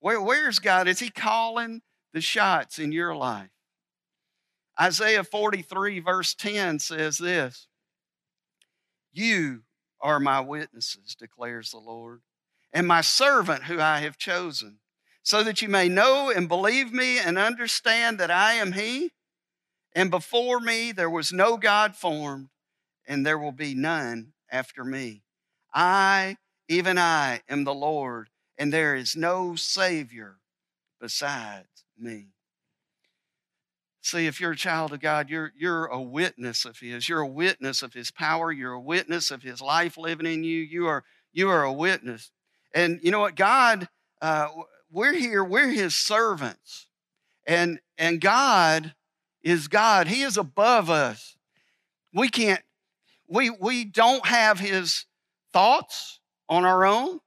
Where, 0.00 0.20
where's 0.20 0.58
God? 0.58 0.88
Is 0.88 1.00
He 1.00 1.10
calling 1.10 1.82
the 2.12 2.20
shots 2.20 2.78
in 2.78 2.92
your 2.92 3.14
life? 3.14 3.50
Isaiah 4.80 5.24
43, 5.24 6.00
verse 6.00 6.34
10 6.34 6.78
says 6.78 7.18
this 7.18 7.68
You 9.12 9.62
are 10.00 10.20
my 10.20 10.40
witnesses, 10.40 11.16
declares 11.18 11.70
the 11.70 11.78
Lord, 11.78 12.20
and 12.72 12.86
my 12.86 13.00
servant 13.00 13.64
who 13.64 13.80
I 13.80 14.00
have 14.00 14.18
chosen, 14.18 14.78
so 15.22 15.42
that 15.42 15.62
you 15.62 15.68
may 15.68 15.88
know 15.88 16.30
and 16.30 16.48
believe 16.48 16.92
me 16.92 17.18
and 17.18 17.38
understand 17.38 18.18
that 18.18 18.30
I 18.30 18.54
am 18.54 18.72
He. 18.72 19.12
And 19.94 20.10
before 20.10 20.60
me 20.60 20.92
there 20.92 21.10
was 21.10 21.32
no 21.32 21.56
God 21.56 21.96
formed, 21.96 22.50
and 23.08 23.24
there 23.24 23.38
will 23.38 23.52
be 23.52 23.74
none 23.74 24.34
after 24.50 24.84
me. 24.84 25.22
I, 25.72 26.36
even 26.68 26.98
I, 26.98 27.40
am 27.48 27.64
the 27.64 27.74
Lord, 27.74 28.28
and 28.58 28.72
there 28.72 28.94
is 28.94 29.16
no 29.16 29.56
Savior 29.56 30.36
besides 31.00 31.84
me. 31.98 32.35
See, 34.06 34.28
if 34.28 34.40
you're 34.40 34.52
a 34.52 34.56
child 34.56 34.92
of 34.92 35.00
God, 35.00 35.28
you're, 35.28 35.52
you're 35.58 35.86
a 35.86 36.00
witness 36.00 36.64
of 36.64 36.78
His. 36.78 37.08
You're 37.08 37.22
a 37.22 37.26
witness 37.26 37.82
of 37.82 37.92
His 37.92 38.12
power. 38.12 38.52
You're 38.52 38.74
a 38.74 38.80
witness 38.80 39.32
of 39.32 39.42
His 39.42 39.60
life 39.60 39.98
living 39.98 40.32
in 40.32 40.44
you. 40.44 40.60
You 40.60 40.86
are, 40.86 41.02
you 41.32 41.50
are 41.50 41.64
a 41.64 41.72
witness. 41.72 42.30
And 42.72 43.00
you 43.02 43.10
know 43.10 43.18
what? 43.18 43.34
God, 43.34 43.88
uh, 44.22 44.46
we're 44.92 45.12
here, 45.12 45.42
we're 45.42 45.70
His 45.70 45.96
servants. 45.96 46.86
And, 47.48 47.80
and 47.98 48.20
God 48.20 48.94
is 49.42 49.66
God. 49.66 50.06
He 50.06 50.22
is 50.22 50.36
above 50.36 50.88
us. 50.88 51.36
We 52.14 52.28
can't, 52.28 52.62
we, 53.26 53.50
we 53.50 53.84
don't 53.84 54.24
have 54.24 54.60
His 54.60 55.04
thoughts 55.52 56.20
on 56.48 56.64
our 56.64 56.86
own. 56.86 57.18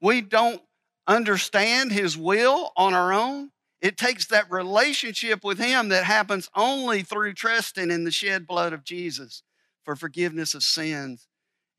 We 0.00 0.22
don't 0.22 0.62
understand 1.06 1.92
His 1.92 2.16
will 2.16 2.72
on 2.74 2.94
our 2.94 3.12
own. 3.12 3.50
It 3.86 3.96
takes 3.96 4.26
that 4.26 4.50
relationship 4.50 5.44
with 5.44 5.60
Him 5.60 5.90
that 5.90 6.02
happens 6.02 6.50
only 6.56 7.04
through 7.04 7.34
trusting 7.34 7.92
in 7.92 8.02
the 8.02 8.10
shed 8.10 8.44
blood 8.44 8.72
of 8.72 8.82
Jesus 8.82 9.44
for 9.84 9.94
forgiveness 9.94 10.54
of 10.54 10.64
sins 10.64 11.28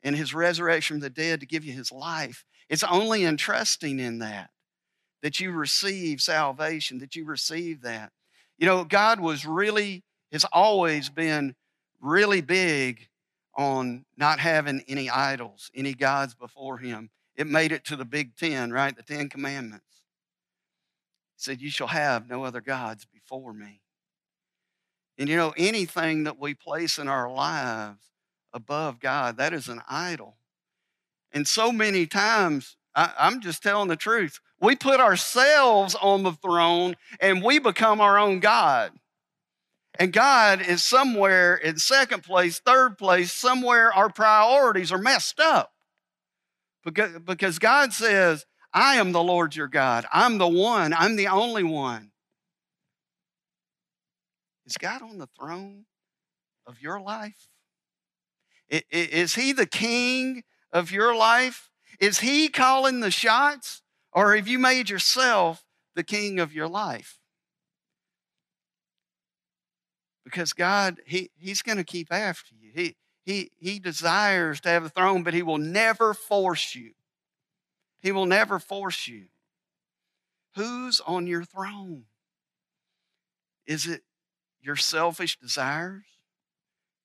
and 0.02 0.16
His 0.16 0.32
resurrection 0.32 0.94
from 0.94 1.00
the 1.02 1.10
dead 1.10 1.40
to 1.40 1.46
give 1.46 1.66
you 1.66 1.74
His 1.74 1.92
life. 1.92 2.46
It's 2.70 2.82
only 2.82 3.24
in 3.24 3.36
trusting 3.36 4.00
in 4.00 4.20
that 4.20 4.48
that 5.22 5.38
you 5.38 5.52
receive 5.52 6.22
salvation, 6.22 6.96
that 7.00 7.14
you 7.14 7.26
receive 7.26 7.82
that. 7.82 8.10
You 8.56 8.64
know, 8.64 8.84
God 8.84 9.20
was 9.20 9.44
really, 9.44 10.02
has 10.32 10.46
always 10.50 11.10
been 11.10 11.56
really 12.00 12.40
big 12.40 13.08
on 13.54 14.06
not 14.16 14.38
having 14.38 14.82
any 14.88 15.10
idols, 15.10 15.70
any 15.74 15.92
gods 15.92 16.34
before 16.34 16.78
Him. 16.78 17.10
It 17.36 17.46
made 17.46 17.70
it 17.70 17.84
to 17.84 17.96
the 17.96 18.06
Big 18.06 18.34
Ten, 18.34 18.70
right? 18.70 18.96
The 18.96 19.02
Ten 19.02 19.28
Commandments 19.28 19.84
said, 21.40 21.60
You 21.60 21.70
shall 21.70 21.88
have 21.88 22.28
no 22.28 22.44
other 22.44 22.60
gods 22.60 23.06
before 23.06 23.52
me. 23.52 23.80
And 25.18 25.28
you 25.28 25.36
know, 25.36 25.54
anything 25.56 26.24
that 26.24 26.38
we 26.38 26.54
place 26.54 26.98
in 26.98 27.08
our 27.08 27.30
lives 27.32 28.04
above 28.52 29.00
God, 29.00 29.36
that 29.38 29.52
is 29.52 29.68
an 29.68 29.82
idol. 29.88 30.36
And 31.32 31.46
so 31.46 31.72
many 31.72 32.06
times, 32.06 32.76
I, 32.94 33.12
am 33.18 33.40
just 33.40 33.62
telling 33.62 33.88
the 33.88 33.96
truth, 33.96 34.40
we 34.60 34.76
put 34.76 35.00
ourselves 35.00 35.94
on 35.94 36.22
the 36.22 36.32
throne 36.32 36.96
and 37.20 37.42
we 37.42 37.58
become 37.58 38.00
our 38.00 38.18
own 38.18 38.40
God. 38.40 38.92
And 39.98 40.12
God 40.12 40.60
is 40.60 40.84
somewhere 40.84 41.56
in 41.56 41.78
second 41.78 42.22
place, 42.22 42.60
third 42.60 42.96
place, 42.98 43.32
somewhere 43.32 43.92
our 43.92 44.08
priorities 44.08 44.92
are 44.92 44.98
messed 44.98 45.40
up. 45.40 45.72
Because, 46.84 47.18
because 47.18 47.58
God 47.58 47.92
says, 47.92 48.46
I 48.72 48.96
am 48.96 49.12
the 49.12 49.22
Lord 49.22 49.56
your 49.56 49.68
God. 49.68 50.06
I'm 50.12 50.38
the 50.38 50.48
one. 50.48 50.92
I'm 50.92 51.16
the 51.16 51.28
only 51.28 51.62
one. 51.62 52.10
Is 54.66 54.76
God 54.76 55.02
on 55.02 55.18
the 55.18 55.28
throne 55.38 55.86
of 56.66 56.80
your 56.80 57.00
life? 57.00 57.48
Is 58.68 59.34
He 59.34 59.52
the 59.52 59.66
king 59.66 60.44
of 60.70 60.92
your 60.92 61.16
life? 61.16 61.70
Is 61.98 62.20
He 62.20 62.48
calling 62.48 63.00
the 63.00 63.10
shots? 63.10 63.82
Or 64.12 64.36
have 64.36 64.46
you 64.48 64.58
made 64.58 64.90
yourself 64.90 65.64
the 65.94 66.04
king 66.04 66.38
of 66.38 66.52
your 66.52 66.68
life? 66.68 67.18
Because 70.24 70.52
God, 70.52 71.00
he, 71.06 71.30
He's 71.38 71.62
going 71.62 71.78
to 71.78 71.84
keep 71.84 72.12
after 72.12 72.54
you. 72.54 72.70
He, 72.74 72.96
he, 73.24 73.50
he 73.58 73.78
desires 73.78 74.60
to 74.60 74.68
have 74.68 74.82
the 74.82 74.90
throne, 74.90 75.22
but 75.22 75.32
He 75.32 75.42
will 75.42 75.58
never 75.58 76.12
force 76.12 76.74
you. 76.74 76.92
He 78.00 78.12
will 78.12 78.26
never 78.26 78.58
force 78.58 79.08
you. 79.08 79.26
Who's 80.54 81.00
on 81.06 81.26
your 81.26 81.44
throne? 81.44 82.04
Is 83.66 83.86
it 83.86 84.02
your 84.60 84.76
selfish 84.76 85.38
desires? 85.38 86.04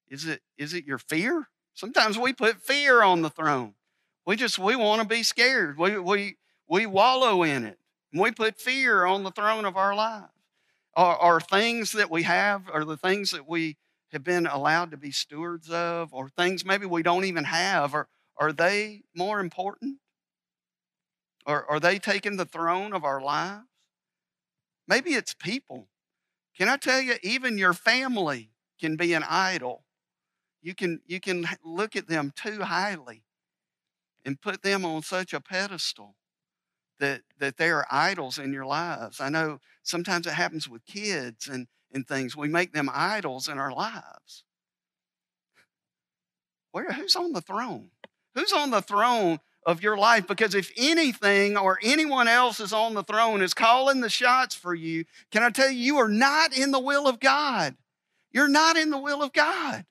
Is 0.07 0.25
it, 0.25 0.41
is 0.57 0.73
it 0.73 0.85
your 0.85 0.97
fear? 0.97 1.49
Sometimes 1.73 2.17
we 2.17 2.33
put 2.33 2.61
fear 2.61 3.01
on 3.01 3.21
the 3.21 3.29
throne. 3.29 3.73
We 4.25 4.35
just 4.35 4.57
we 4.59 4.75
want 4.75 5.01
to 5.01 5.07
be 5.07 5.23
scared. 5.23 5.77
We 5.77 5.97
we 5.97 6.37
we 6.67 6.85
wallow 6.85 7.43
in 7.43 7.65
it. 7.65 7.77
We 8.13 8.31
put 8.31 8.59
fear 8.59 9.05
on 9.05 9.23
the 9.23 9.31
throne 9.31 9.65
of 9.65 9.75
our 9.75 9.95
lives. 9.95 10.29
Are, 10.95 11.17
are 11.17 11.41
things 11.41 11.91
that 11.93 12.11
we 12.11 12.23
have, 12.23 12.69
or 12.71 12.85
the 12.85 12.97
things 12.97 13.31
that 13.31 13.49
we 13.49 13.77
have 14.11 14.23
been 14.23 14.45
allowed 14.45 14.91
to 14.91 14.97
be 14.97 15.11
stewards 15.11 15.69
of, 15.69 16.13
or 16.13 16.29
things 16.29 16.63
maybe 16.63 16.85
we 16.85 17.01
don't 17.01 17.25
even 17.25 17.45
have, 17.45 17.95
or 17.95 18.07
are 18.37 18.53
they 18.53 19.01
more 19.15 19.39
important? 19.39 19.97
Are, 21.45 21.65
are 21.69 21.79
they 21.79 21.99
taking 21.99 22.37
the 22.37 22.45
throne 22.45 22.93
of 22.93 23.03
our 23.03 23.21
lives? 23.21 23.65
Maybe 24.87 25.11
it's 25.11 25.33
people. 25.33 25.87
Can 26.57 26.69
I 26.69 26.77
tell 26.77 27.01
you, 27.01 27.15
even 27.23 27.57
your 27.57 27.73
family 27.73 28.51
can 28.79 28.95
be 28.95 29.13
an 29.13 29.23
idol. 29.23 29.85
You 30.61 30.75
can, 30.75 31.01
you 31.05 31.19
can 31.19 31.47
look 31.63 31.95
at 31.95 32.07
them 32.07 32.31
too 32.35 32.63
highly 32.63 33.23
and 34.25 34.41
put 34.41 34.61
them 34.61 34.85
on 34.85 35.01
such 35.01 35.33
a 35.33 35.41
pedestal 35.41 36.15
that, 36.99 37.21
that 37.39 37.57
they 37.57 37.69
are 37.69 37.87
idols 37.89 38.37
in 38.37 38.53
your 38.53 38.65
lives. 38.65 39.19
I 39.19 39.29
know 39.29 39.59
sometimes 39.81 40.27
it 40.27 40.33
happens 40.33 40.69
with 40.69 40.85
kids 40.85 41.47
and, 41.47 41.67
and 41.93 42.07
things. 42.07 42.35
We 42.35 42.47
make 42.47 42.73
them 42.73 42.89
idols 42.93 43.47
in 43.47 43.57
our 43.57 43.73
lives. 43.73 44.43
Where, 46.71 46.91
who's 46.91 47.15
on 47.15 47.33
the 47.33 47.41
throne? 47.41 47.89
Who's 48.35 48.53
on 48.53 48.71
the 48.71 48.81
throne 48.81 49.39
of 49.65 49.81
your 49.81 49.97
life 49.97 50.27
because 50.27 50.55
if 50.55 50.71
anything 50.77 51.57
or 51.57 51.79
anyone 51.81 52.27
else 52.27 52.59
is 52.59 52.73
on 52.73 52.93
the 52.93 53.03
throne 53.03 53.41
is 53.41 53.53
calling 53.53 54.01
the 54.01 54.09
shots 54.09 54.55
for 54.55 54.73
you, 54.73 55.05
can 55.31 55.43
I 55.43 55.49
tell 55.49 55.69
you, 55.69 55.77
you 55.77 55.97
are 55.97 56.09
not 56.09 56.57
in 56.57 56.71
the 56.71 56.79
will 56.79 57.07
of 57.07 57.19
God. 57.19 57.75
You're 58.31 58.49
not 58.49 58.77
in 58.77 58.89
the 58.89 58.97
will 58.97 59.21
of 59.21 59.31
God. 59.33 59.85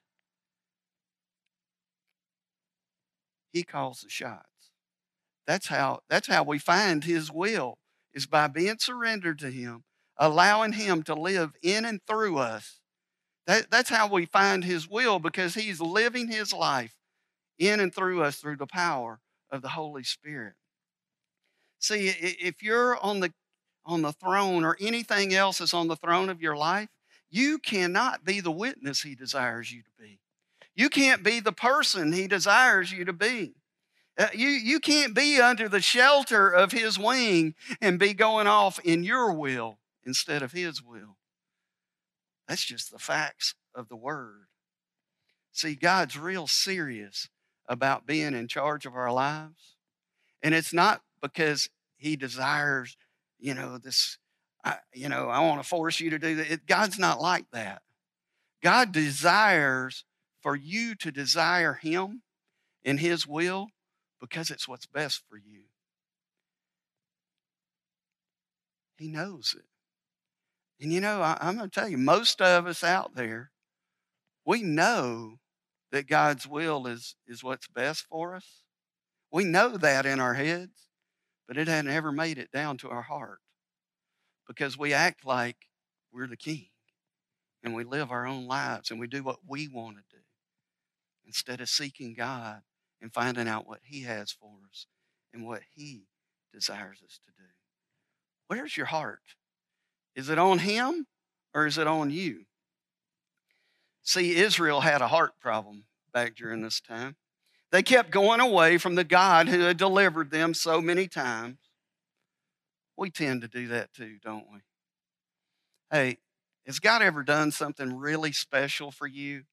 He 3.53 3.63
calls 3.63 4.01
the 4.01 4.09
shots. 4.09 4.49
That's 5.47 5.69
how, 5.69 6.01
that's 6.09 6.29
how 6.29 6.43
we 6.43 6.59
find 6.59 7.05
His 7.05 7.31
will, 7.31 7.79
is 8.15 8.27
by 8.27 8.49
being 8.49 8.79
surrendered 8.79 9.39
to 9.41 9.51
Him, 9.51 9.85
allowing 10.17 10.73
Him 10.73 11.03
to 11.05 11.15
live 11.15 11.53
in 11.63 11.85
and 11.85 12.01
through 12.07 12.39
us. 12.39 12.81
That, 13.47 13.71
that's 13.71 13.91
how 13.91 14.09
we 14.09 14.27
find 14.27 14.65
His 14.65 14.89
will 14.89 15.19
because 15.19 15.55
He's 15.55 15.81
living 15.81 16.29
His 16.29 16.53
life 16.53 16.95
in 17.59 17.81
and 17.81 17.95
through 17.95 18.23
us 18.23 18.37
through 18.37 18.57
the 18.57 18.67
power 18.67 19.21
of 19.53 19.63
the 19.63 19.69
Holy 19.69 20.03
Spirit. 20.03 20.55
See, 21.79 22.09
if 22.09 22.63
you're 22.63 22.97
on 22.97 23.21
the 23.21 23.33
on 23.85 24.03
the 24.03 24.13
throne 24.13 24.65
or 24.65 24.77
anything 24.81 25.35
else 25.35 25.61
is 25.61 25.75
on 25.75 25.89
the 25.89 25.97
throne 25.97 26.29
of 26.29 26.41
your 26.41 26.57
life, 26.57 26.89
you 27.31 27.59
cannot 27.59 28.25
be 28.25 28.41
the 28.41 28.53
witness 28.53 29.03
he 29.03 29.15
desires 29.15 29.73
you 29.73 29.83
to 29.83 29.91
be. 29.99 30.21
You 30.75 30.89
can't 30.89 31.25
be 31.25 31.41
the 31.41 31.53
person 31.53 32.13
he 32.13 32.29
desires 32.29 32.93
you 32.93 33.05
to 33.05 33.13
be. 33.13 33.55
Uh, 34.17 34.29
you, 34.35 34.49
you 34.49 34.79
can't 34.79 35.15
be 35.15 35.41
under 35.41 35.69
the 35.69 35.81
shelter 35.81 36.49
of 36.49 36.71
his 36.71 36.99
wing 36.99 37.55
and 37.81 37.99
be 37.99 38.15
going 38.15 38.47
off 38.47 38.79
in 38.81 39.03
your 39.03 39.33
will 39.33 39.79
instead 40.05 40.43
of 40.43 40.53
his 40.53 40.83
will. 40.83 41.17
That's 42.47 42.65
just 42.65 42.93
the 42.93 42.99
facts 42.99 43.55
of 43.75 43.89
the 43.89 43.97
word. 43.97 44.47
See, 45.53 45.75
God's 45.75 46.19
real 46.19 46.47
serious 46.47 47.29
about 47.69 48.07
being 48.07 48.35
in 48.35 48.49
charge 48.49 48.87
of 48.87 48.95
our 48.95 49.13
lives. 49.13 49.77
And 50.43 50.55
it's 50.55 50.73
not 50.73 51.03
because 51.21 51.69
he 51.97 52.17
desires, 52.17 52.97
you 53.39 53.55
know, 53.55 53.79
this, 53.79 54.19
I, 54.65 54.77
you 54.93 55.09
know, 55.09 55.29
I 55.29 55.41
want 55.41 55.63
to 55.63 55.69
force 55.69 56.01
you 56.01 56.11
to 56.11 56.19
do 56.19 56.37
that. 56.37 56.53
It, 56.53 56.67
God's 56.67 56.99
not 56.99 57.21
like 57.21 57.47
that. 57.53 57.83
God 58.63 58.93
desires 58.93 60.05
for 60.41 60.57
you 60.57 60.95
to 60.97 61.11
desire 61.11 61.75
Him 61.75 62.23
and 62.85 62.99
His 62.99 63.27
will 63.27 63.69
because 64.21 64.51
it's 64.51 64.69
what's 64.69 64.87
best 64.87 65.23
for 65.29 65.37
you. 65.37 65.63
He 68.99 69.09
knows 69.09 69.55
it. 69.57 69.65
And 70.83 70.93
you 70.93 71.01
know, 71.01 71.23
I, 71.23 71.39
am 71.41 71.57
going 71.57 71.71
to 71.71 71.81
tell 71.81 71.89
you, 71.89 71.99
most 71.99 72.41
of 72.41 72.67
us 72.67 72.83
out 72.85 73.15
there, 73.15 73.51
we 74.45 74.63
know 74.63 75.39
that 75.93 76.09
God's 76.09 76.47
will 76.47 76.87
is, 76.87 77.15
is 77.27 77.45
what's 77.45 77.69
best 77.69 78.07
for 78.07 78.35
us. 78.35 78.63
We 79.31 79.45
know 79.45 79.77
that 79.77 80.07
in 80.07 80.19
our 80.19 80.35
heads, 80.35 80.89
but 81.47 81.57
it 81.57 81.69
hadn't 81.69 81.91
ever 81.91 82.11
made 82.11 82.39
it 82.39 82.51
down 82.51 82.79
to 82.79 82.91
our 82.91 83.03
heart 83.03 83.39
because 84.49 84.77
we 84.77 84.93
act 84.93 85.25
like 85.25 85.57
we're 86.13 86.27
the 86.27 86.37
king 86.37 86.69
and 87.63 87.75
we 87.75 87.85
live 87.85 88.11
our 88.11 88.27
own 88.27 88.47
lives 88.47 88.91
and 88.91 88.99
we 88.99 89.07
do 89.07 89.23
what 89.23 89.39
we 89.47 89.69
want 89.69 89.97
to 89.97 90.03
do 90.11 90.23
instead 91.27 91.61
of 91.61 91.69
seeking 91.69 92.15
God 92.15 92.63
and 93.01 93.13
finding 93.13 93.49
out 93.49 93.67
what 93.67 93.81
He 93.85 94.03
has 94.03 94.33
for 94.33 94.53
us 94.69 94.87
and 95.33 95.47
what 95.47 95.63
He 95.75 96.07
desires 96.53 96.99
us 97.05 97.21
to 97.25 97.33
do. 97.39 97.49
Where's 98.49 98.77
your 98.77 98.87
heart? 98.87 99.21
Is 100.15 100.29
it 100.29 100.39
on 100.39 100.59
Him 100.59 101.07
or 101.55 101.67
is 101.67 101.79
it 101.79 101.87
on 101.87 102.11
you? 102.11 102.45
See, 104.03 104.37
Israel 104.37 104.81
had 104.81 105.01
a 105.01 105.09
heart 105.09 105.39
problem 105.41 105.85
back 106.13 106.35
during 106.35 106.63
this 106.63 106.81
time. 106.81 107.17
They 107.71 107.83
kept 107.83 108.11
going 108.11 108.41
away 108.41 108.79
from 108.79 108.97
the 108.97 109.05
God 109.05 109.49
who 109.49 109.61
had 109.61 109.77
delivered 109.77 110.31
them 110.31 110.53
so 110.55 110.81
many 110.81 111.09
times. 111.09 111.59
We 112.97 113.11
tend 113.11 113.41
to 113.43 113.49
do 113.49 113.69
that 113.69 113.93
too, 113.95 114.19
don't 114.23 114.45
we? 114.53 114.59
Hey, 115.91 116.19
has 116.67 116.79
God 116.79 117.03
ever 117.03 117.23
done 117.23 117.51
something 117.51 117.97
really 117.97 118.33
special 118.33 118.91
for 118.91 119.07
you? 119.07 119.45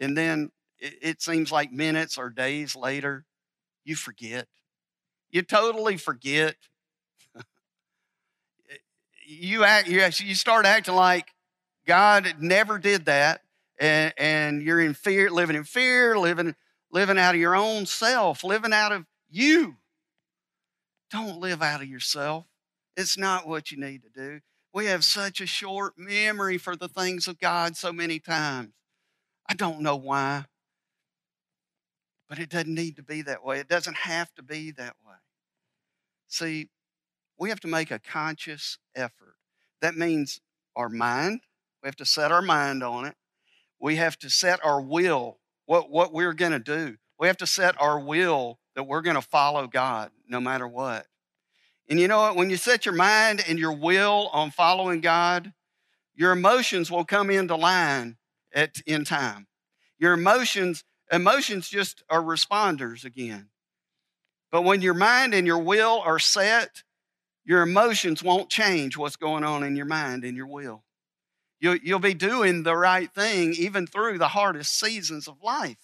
And 0.00 0.16
then 0.16 0.50
it, 0.78 1.22
seems 1.22 1.52
like 1.52 1.72
minutes 1.72 2.18
or 2.18 2.28
days 2.28 2.74
later, 2.74 3.24
you 3.84 3.94
forget. 3.94 4.48
You 5.30 5.42
totally 5.42 5.96
forget. 5.96 6.56
you 9.26 9.64
act, 9.64 9.88
you, 9.88 10.02
you 10.18 10.34
start 10.34 10.66
acting 10.66 10.94
like 10.94 11.28
God 11.86 12.34
never 12.40 12.78
did 12.78 13.06
that, 13.06 13.42
and, 13.82 14.14
and 14.16 14.62
you're 14.62 14.80
in 14.80 14.94
fear, 14.94 15.28
living 15.28 15.56
in 15.56 15.64
fear, 15.64 16.16
living, 16.16 16.54
living 16.92 17.18
out 17.18 17.34
of 17.34 17.40
your 17.40 17.56
own 17.56 17.84
self, 17.84 18.44
living 18.44 18.72
out 18.72 18.92
of 18.92 19.04
you. 19.28 19.74
Don't 21.10 21.40
live 21.40 21.62
out 21.62 21.82
of 21.82 21.88
yourself. 21.88 22.46
It's 22.96 23.18
not 23.18 23.48
what 23.48 23.72
you 23.72 23.78
need 23.78 24.02
to 24.04 24.08
do. 24.08 24.40
We 24.72 24.86
have 24.86 25.02
such 25.02 25.40
a 25.40 25.46
short 25.46 25.94
memory 25.98 26.58
for 26.58 26.76
the 26.76 26.86
things 26.86 27.26
of 27.26 27.40
God 27.40 27.76
so 27.76 27.92
many 27.92 28.20
times. 28.20 28.68
I 29.50 29.54
don't 29.54 29.80
know 29.80 29.96
why, 29.96 30.44
but 32.28 32.38
it 32.38 32.50
doesn't 32.50 32.72
need 32.72 32.94
to 32.96 33.02
be 33.02 33.22
that 33.22 33.44
way. 33.44 33.58
It 33.58 33.68
doesn't 33.68 33.96
have 33.96 34.32
to 34.34 34.44
be 34.44 34.70
that 34.70 34.94
way. 35.04 35.16
See, 36.28 36.70
we 37.36 37.48
have 37.48 37.60
to 37.60 37.68
make 37.68 37.90
a 37.90 37.98
conscious 37.98 38.78
effort. 38.94 39.34
That 39.80 39.96
means 39.96 40.40
our 40.76 40.88
mind, 40.88 41.40
we 41.82 41.88
have 41.88 41.96
to 41.96 42.06
set 42.06 42.30
our 42.30 42.42
mind 42.42 42.84
on 42.84 43.06
it. 43.06 43.16
We 43.82 43.96
have 43.96 44.16
to 44.20 44.30
set 44.30 44.64
our 44.64 44.80
will, 44.80 45.38
what, 45.66 45.90
what 45.90 46.12
we're 46.12 46.34
going 46.34 46.52
to 46.52 46.60
do. 46.60 46.96
We 47.18 47.26
have 47.26 47.36
to 47.38 47.48
set 47.48 47.78
our 47.80 47.98
will 47.98 48.60
that 48.76 48.84
we're 48.84 49.02
going 49.02 49.16
to 49.16 49.22
follow 49.22 49.66
God 49.66 50.12
no 50.28 50.40
matter 50.40 50.68
what. 50.68 51.06
And 51.88 51.98
you 51.98 52.06
know 52.06 52.20
what? 52.20 52.36
When 52.36 52.48
you 52.48 52.56
set 52.56 52.86
your 52.86 52.94
mind 52.94 53.42
and 53.46 53.58
your 53.58 53.72
will 53.72 54.30
on 54.32 54.52
following 54.52 55.00
God, 55.00 55.52
your 56.14 56.30
emotions 56.30 56.92
will 56.92 57.04
come 57.04 57.28
into 57.28 57.56
line 57.56 58.18
at, 58.54 58.80
in 58.86 59.04
time. 59.04 59.48
Your 59.98 60.12
emotions, 60.12 60.84
emotions 61.10 61.68
just 61.68 62.04
are 62.08 62.22
responders 62.22 63.04
again. 63.04 63.48
But 64.52 64.62
when 64.62 64.80
your 64.80 64.94
mind 64.94 65.34
and 65.34 65.44
your 65.44 65.58
will 65.58 66.00
are 66.04 66.20
set, 66.20 66.84
your 67.44 67.62
emotions 67.62 68.22
won't 68.22 68.48
change 68.48 68.96
what's 68.96 69.16
going 69.16 69.42
on 69.42 69.64
in 69.64 69.74
your 69.74 69.86
mind 69.86 70.22
and 70.22 70.36
your 70.36 70.46
will. 70.46 70.84
You'll, 71.62 71.76
you'll 71.76 72.00
be 72.00 72.12
doing 72.12 72.64
the 72.64 72.76
right 72.76 73.08
thing 73.14 73.54
even 73.54 73.86
through 73.86 74.18
the 74.18 74.28
hardest 74.28 74.76
seasons 74.76 75.28
of 75.28 75.36
life. 75.44 75.78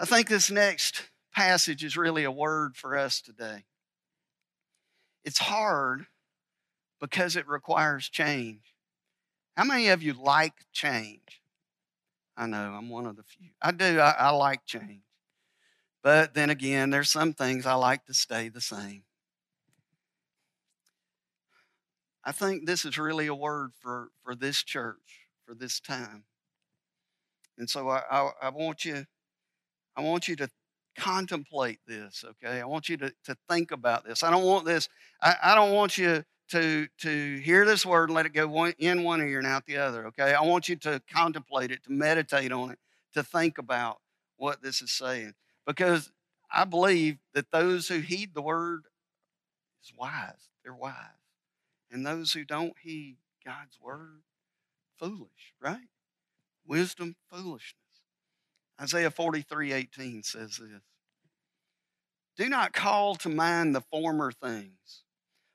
I 0.00 0.04
think 0.04 0.28
this 0.28 0.50
next 0.50 1.10
passage 1.32 1.84
is 1.84 1.96
really 1.96 2.24
a 2.24 2.30
word 2.30 2.76
for 2.76 2.98
us 2.98 3.20
today. 3.20 3.66
It's 5.24 5.38
hard 5.38 6.06
because 7.00 7.36
it 7.36 7.46
requires 7.46 8.08
change. 8.08 8.74
How 9.56 9.62
many 9.62 9.86
of 9.86 10.02
you 10.02 10.12
like 10.12 10.54
change? 10.72 11.40
I 12.36 12.46
know 12.46 12.74
I'm 12.76 12.88
one 12.88 13.06
of 13.06 13.14
the 13.14 13.22
few. 13.22 13.50
I 13.62 13.70
do, 13.70 14.00
I, 14.00 14.10
I 14.10 14.30
like 14.30 14.66
change. 14.66 15.02
But 16.02 16.34
then 16.34 16.50
again, 16.50 16.90
there's 16.90 17.10
some 17.10 17.32
things 17.32 17.64
I 17.64 17.74
like 17.74 18.06
to 18.06 18.14
stay 18.14 18.48
the 18.48 18.60
same. 18.60 19.04
I 22.24 22.32
think 22.32 22.66
this 22.66 22.84
is 22.84 22.96
really 22.96 23.26
a 23.26 23.34
word 23.34 23.72
for, 23.80 24.08
for 24.22 24.34
this 24.34 24.62
church, 24.62 25.28
for 25.46 25.54
this 25.54 25.78
time. 25.78 26.24
And 27.58 27.68
so 27.68 27.88
I, 27.88 28.02
I, 28.10 28.30
I 28.42 28.48
want 28.48 28.84
you, 28.84 29.04
I 29.96 30.00
want 30.00 30.26
you 30.26 30.36
to 30.36 30.48
contemplate 30.96 31.80
this, 31.86 32.24
okay? 32.24 32.60
I 32.60 32.64
want 32.64 32.88
you 32.88 32.96
to, 32.96 33.12
to 33.24 33.36
think 33.48 33.72
about 33.72 34.04
this. 34.04 34.22
I 34.22 34.30
don't 34.30 34.44
want 34.44 34.64
this, 34.64 34.88
I, 35.20 35.34
I 35.42 35.54
don't 35.54 35.72
want 35.72 35.98
you 35.98 36.24
to, 36.50 36.86
to 36.98 37.36
hear 37.40 37.64
this 37.64 37.84
word 37.84 38.08
and 38.08 38.16
let 38.16 38.26
it 38.26 38.32
go 38.32 38.46
one, 38.46 38.74
in 38.78 39.04
one 39.04 39.20
ear 39.20 39.38
and 39.38 39.46
out 39.46 39.66
the 39.66 39.76
other, 39.76 40.06
okay? 40.06 40.34
I 40.34 40.42
want 40.42 40.68
you 40.68 40.76
to 40.76 41.02
contemplate 41.12 41.70
it, 41.70 41.84
to 41.84 41.92
meditate 41.92 42.52
on 42.52 42.70
it, 42.70 42.78
to 43.14 43.22
think 43.22 43.58
about 43.58 43.98
what 44.36 44.62
this 44.62 44.80
is 44.82 44.92
saying. 44.92 45.34
Because 45.66 46.10
I 46.50 46.64
believe 46.64 47.18
that 47.34 47.50
those 47.50 47.88
who 47.88 47.98
heed 47.98 48.34
the 48.34 48.42
word 48.42 48.84
is 49.82 49.92
wise. 49.96 50.48
They're 50.62 50.74
wise. 50.74 50.94
And 51.94 52.04
those 52.04 52.32
who 52.32 52.44
don't 52.44 52.74
heed 52.82 53.18
God's 53.46 53.78
word, 53.80 54.22
foolish, 54.98 55.54
right? 55.62 55.86
Wisdom, 56.66 57.14
foolishness. 57.30 57.78
Isaiah 58.80 59.12
43 59.12 59.72
18 59.72 60.24
says 60.24 60.56
this 60.56 60.82
Do 62.36 62.48
not 62.48 62.72
call 62.72 63.14
to 63.14 63.28
mind 63.28 63.76
the 63.76 63.80
former 63.80 64.32
things 64.32 65.04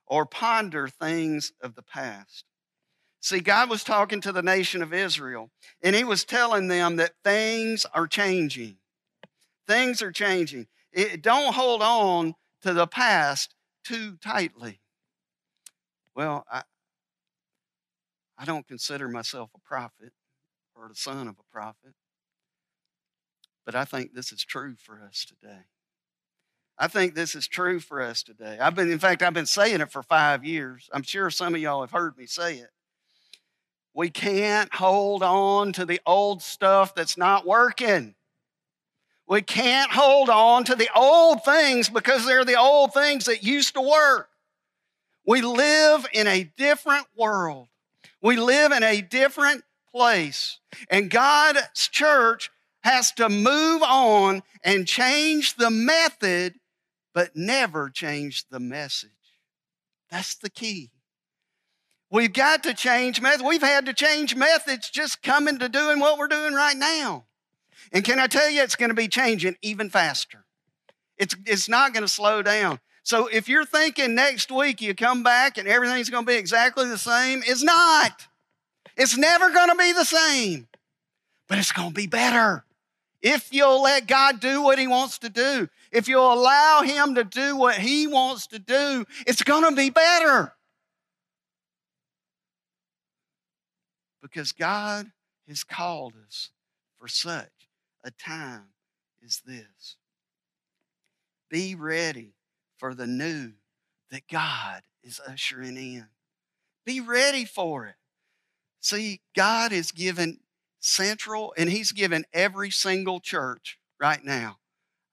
or 0.07 0.25
ponder 0.25 0.87
things 0.87 1.51
of 1.61 1.75
the 1.75 1.83
past. 1.83 2.45
See, 3.19 3.41
God 3.41 3.69
was 3.69 3.83
talking 3.83 4.21
to 4.21 4.31
the 4.31 4.41
nation 4.41 4.81
of 4.81 4.93
Israel, 4.93 5.51
and 5.83 5.93
He 5.93 6.05
was 6.05 6.23
telling 6.23 6.69
them 6.69 6.95
that 6.95 7.15
things 7.21 7.85
are 7.93 8.07
changing. 8.07 8.77
Things 9.67 10.01
are 10.01 10.13
changing. 10.13 10.67
It, 10.93 11.21
don't 11.21 11.53
hold 11.53 11.81
on 11.81 12.35
to 12.61 12.71
the 12.71 12.87
past 12.87 13.55
too 13.83 14.15
tightly. 14.23 14.79
Well, 16.19 16.45
I, 16.51 16.63
I 18.37 18.43
don't 18.43 18.67
consider 18.67 19.07
myself 19.07 19.51
a 19.55 19.59
prophet 19.59 20.11
or 20.75 20.89
the 20.89 20.95
son 20.95 21.29
of 21.29 21.35
a 21.39 21.49
prophet. 21.49 21.93
But 23.65 23.73
I 23.73 23.85
think 23.85 24.13
this 24.13 24.33
is 24.33 24.43
true 24.43 24.75
for 24.75 25.01
us 25.01 25.23
today. 25.23 25.61
I 26.77 26.89
think 26.89 27.15
this 27.15 27.35
is 27.35 27.47
true 27.47 27.79
for 27.79 28.01
us 28.01 28.21
today. 28.21 28.57
I've 28.59 28.75
been, 28.75 28.91
in 28.91 28.99
fact, 28.99 29.23
I've 29.23 29.33
been 29.33 29.45
saying 29.45 29.79
it 29.79 29.93
for 29.93 30.03
five 30.03 30.43
years. 30.43 30.89
I'm 30.91 31.03
sure 31.03 31.29
some 31.29 31.55
of 31.55 31.61
y'all 31.61 31.79
have 31.79 31.91
heard 31.91 32.17
me 32.17 32.25
say 32.25 32.57
it. 32.57 32.71
We 33.93 34.09
can't 34.09 34.73
hold 34.73 35.23
on 35.23 35.71
to 35.71 35.85
the 35.85 36.01
old 36.05 36.41
stuff 36.41 36.93
that's 36.93 37.15
not 37.15 37.47
working. 37.47 38.15
We 39.25 39.41
can't 39.41 39.89
hold 39.89 40.29
on 40.29 40.65
to 40.65 40.75
the 40.75 40.89
old 40.93 41.45
things 41.45 41.87
because 41.87 42.25
they're 42.25 42.43
the 42.43 42.59
old 42.59 42.93
things 42.93 43.23
that 43.23 43.41
used 43.41 43.75
to 43.75 43.81
work. 43.81 44.28
We 45.25 45.41
live 45.41 46.07
in 46.13 46.27
a 46.27 46.43
different 46.43 47.05
world. 47.15 47.67
We 48.21 48.35
live 48.35 48.71
in 48.71 48.83
a 48.83 49.01
different 49.01 49.63
place. 49.91 50.59
And 50.89 51.09
God's 51.09 51.87
church 51.87 52.49
has 52.81 53.11
to 53.13 53.29
move 53.29 53.83
on 53.83 54.43
and 54.63 54.87
change 54.87 55.55
the 55.55 55.69
method, 55.69 56.55
but 57.13 57.35
never 57.35 57.89
change 57.89 58.45
the 58.49 58.59
message. 58.59 59.11
That's 60.09 60.35
the 60.35 60.49
key. 60.49 60.91
We've 62.11 62.33
got 62.33 62.63
to 62.63 62.73
change 62.73 63.21
methods. 63.21 63.43
We've 63.43 63.61
had 63.61 63.85
to 63.85 63.93
change 63.93 64.35
methods 64.35 64.89
just 64.89 65.21
coming 65.21 65.59
to 65.59 65.69
doing 65.69 65.99
what 65.99 66.17
we're 66.17 66.27
doing 66.27 66.53
right 66.53 66.75
now. 66.75 67.25
And 67.91 68.03
can 68.03 68.19
I 68.19 68.27
tell 68.27 68.49
you, 68.49 68.63
it's 68.63 68.75
going 68.75 68.89
to 68.89 68.95
be 68.95 69.07
changing 69.07 69.57
even 69.61 69.89
faster. 69.89 70.45
It's, 71.17 71.35
it's 71.45 71.69
not 71.69 71.93
going 71.93 72.03
to 72.03 72.07
slow 72.07 72.41
down. 72.41 72.79
So 73.09 73.25
if 73.25 73.49
you're 73.49 73.65
thinking 73.65 74.13
next 74.13 74.51
week 74.51 74.83
you 74.83 74.93
come 74.93 75.23
back 75.23 75.57
and 75.57 75.67
everything's 75.67 76.11
going 76.11 76.27
to 76.27 76.31
be 76.31 76.37
exactly 76.37 76.87
the 76.87 76.95
same, 76.95 77.41
it's 77.43 77.63
not. 77.63 78.27
It's 78.95 79.17
never 79.17 79.49
going 79.49 79.69
to 79.69 79.75
be 79.75 79.93
the 79.93 80.05
same, 80.05 80.67
but 81.47 81.57
it's 81.57 81.71
going 81.71 81.87
to 81.87 81.93
be 81.95 82.05
better. 82.05 82.65
If 83.23 83.51
you'll 83.51 83.81
let 83.81 84.05
God 84.05 84.39
do 84.39 84.61
what 84.61 84.77
He 84.77 84.85
wants 84.85 85.17
to 85.19 85.29
do, 85.29 85.69
if 85.91 86.07
you'll 86.07 86.31
allow 86.31 86.83
Him 86.83 87.15
to 87.15 87.23
do 87.23 87.55
what 87.55 87.79
He 87.79 88.05
wants 88.05 88.45
to 88.45 88.59
do, 88.59 89.05
it's 89.25 89.41
going 89.41 89.67
to 89.67 89.75
be 89.75 89.89
better. 89.89 90.53
Because 94.21 94.51
God 94.51 95.07
has 95.47 95.63
called 95.63 96.13
us 96.27 96.51
for 96.99 97.07
such 97.07 97.49
a 98.03 98.11
time 98.11 98.67
as 99.25 99.41
this. 99.47 99.95
Be 101.49 101.73
ready 101.73 102.35
for 102.79 102.95
the 102.95 103.05
new 103.05 103.51
that 104.09 104.27
God 104.31 104.81
is 105.03 105.21
ushering 105.27 105.77
in. 105.77 106.07
Be 106.85 106.99
ready 106.99 107.45
for 107.45 107.85
it. 107.85 107.95
See, 108.79 109.21
God 109.35 109.71
is 109.71 109.91
given 109.91 110.39
central, 110.79 111.53
and 111.57 111.69
He's 111.69 111.91
given 111.91 112.25
every 112.33 112.71
single 112.71 113.19
church 113.19 113.77
right 113.99 114.23
now. 114.23 114.57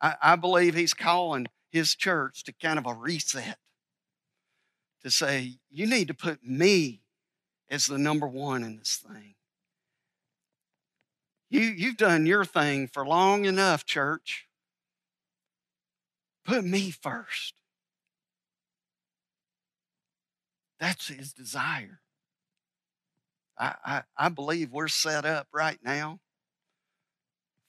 I, 0.00 0.14
I 0.22 0.36
believe 0.36 0.74
He's 0.74 0.94
calling 0.94 1.48
His 1.70 1.94
church 1.94 2.44
to 2.44 2.52
kind 2.52 2.78
of 2.78 2.86
a 2.86 2.94
reset 2.94 3.58
to 5.02 5.10
say, 5.10 5.58
you 5.70 5.86
need 5.86 6.08
to 6.08 6.14
put 6.14 6.44
me 6.44 7.02
as 7.70 7.86
the 7.86 7.98
number 7.98 8.26
one 8.26 8.62
in 8.62 8.76
this 8.76 8.96
thing. 8.96 9.34
You, 11.48 11.60
you've 11.60 11.96
done 11.96 12.26
your 12.26 12.44
thing 12.44 12.88
for 12.88 13.06
long 13.06 13.44
enough, 13.44 13.84
church. 13.84 14.46
Put 16.46 16.64
me 16.64 16.92
first. 16.92 17.54
That's 20.78 21.08
his 21.08 21.32
desire. 21.32 22.00
I, 23.58 23.74
I, 23.84 24.02
I 24.16 24.28
believe 24.28 24.70
we're 24.70 24.86
set 24.86 25.24
up 25.24 25.48
right 25.52 25.78
now 25.82 26.20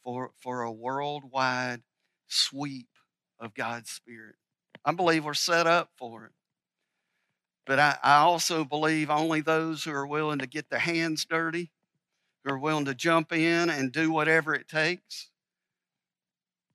for, 0.03 0.31
for 0.37 0.61
a 0.61 0.71
worldwide 0.71 1.81
sweep 2.27 2.89
of 3.39 3.55
God's 3.55 3.89
Spirit. 3.89 4.35
I 4.85 4.91
believe 4.91 5.25
we're 5.25 5.33
set 5.33 5.65
up 5.65 5.89
for 5.97 6.25
it. 6.25 6.31
But 7.65 7.79
I, 7.79 7.97
I 8.03 8.17
also 8.17 8.63
believe 8.63 9.09
only 9.09 9.41
those 9.41 9.83
who 9.83 9.91
are 9.91 10.07
willing 10.07 10.39
to 10.39 10.47
get 10.47 10.69
their 10.69 10.79
hands 10.79 11.25
dirty, 11.25 11.71
who 12.43 12.53
are 12.53 12.59
willing 12.59 12.85
to 12.85 12.93
jump 12.93 13.33
in 13.33 13.69
and 13.69 13.91
do 13.91 14.11
whatever 14.11 14.53
it 14.53 14.67
takes, 14.67 15.29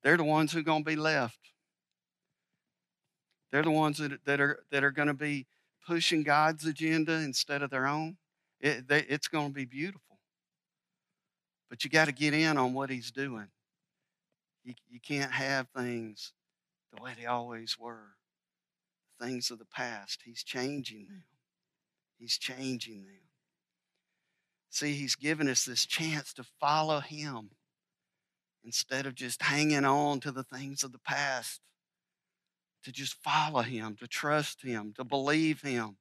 they're 0.02 0.16
the 0.16 0.24
ones 0.24 0.52
who 0.52 0.58
are 0.58 0.62
going 0.62 0.84
to 0.84 0.90
be 0.90 0.96
left. 0.96 1.51
They're 3.52 3.62
the 3.62 3.70
ones 3.70 3.98
that, 3.98 4.24
that 4.24 4.40
are, 4.40 4.64
that 4.70 4.82
are 4.82 4.90
going 4.90 5.08
to 5.08 5.14
be 5.14 5.46
pushing 5.86 6.22
God's 6.22 6.64
agenda 6.64 7.12
instead 7.12 7.62
of 7.62 7.70
their 7.70 7.86
own. 7.86 8.16
It, 8.60 8.88
they, 8.88 9.00
it's 9.00 9.28
going 9.28 9.48
to 9.48 9.54
be 9.54 9.66
beautiful. 9.66 10.18
But 11.68 11.84
you 11.84 11.90
got 11.90 12.06
to 12.06 12.12
get 12.12 12.34
in 12.34 12.56
on 12.56 12.72
what 12.72 12.90
He's 12.90 13.10
doing. 13.10 13.48
You, 14.64 14.74
you 14.88 15.00
can't 15.00 15.32
have 15.32 15.68
things 15.76 16.32
the 16.94 17.02
way 17.02 17.12
they 17.18 17.26
always 17.26 17.78
were 17.78 18.14
things 19.20 19.50
of 19.50 19.58
the 19.58 19.64
past. 19.66 20.20
He's 20.24 20.42
changing 20.42 21.06
them. 21.08 21.24
He's 22.18 22.38
changing 22.38 23.04
them. 23.04 23.28
See, 24.70 24.94
He's 24.94 25.14
given 25.14 25.48
us 25.48 25.64
this 25.64 25.86
chance 25.86 26.32
to 26.34 26.44
follow 26.60 27.00
Him 27.00 27.50
instead 28.64 29.06
of 29.06 29.14
just 29.14 29.42
hanging 29.42 29.84
on 29.84 30.20
to 30.20 30.32
the 30.32 30.44
things 30.44 30.82
of 30.82 30.92
the 30.92 30.98
past. 30.98 31.60
To 32.84 32.92
just 32.92 33.14
follow 33.22 33.62
Him, 33.62 33.96
to 34.00 34.06
trust 34.06 34.62
Him, 34.62 34.92
to 34.96 35.04
believe 35.04 35.62
Him, 35.62 35.96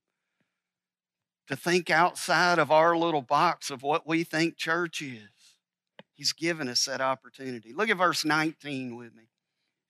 to 1.47 1.55
think 1.55 1.89
outside 1.89 2.59
of 2.59 2.71
our 2.71 2.97
little 2.97 3.21
box 3.21 3.69
of 3.69 3.83
what 3.83 4.07
we 4.07 4.23
think 4.23 4.57
church 4.57 5.01
is. 5.01 5.29
He's 6.13 6.33
given 6.33 6.67
us 6.67 6.85
that 6.85 7.01
opportunity. 7.01 7.73
Look 7.73 7.89
at 7.89 7.97
verse 7.97 8.23
19 8.25 8.95
with 8.95 9.15
me. 9.15 9.23
It 9.23 9.27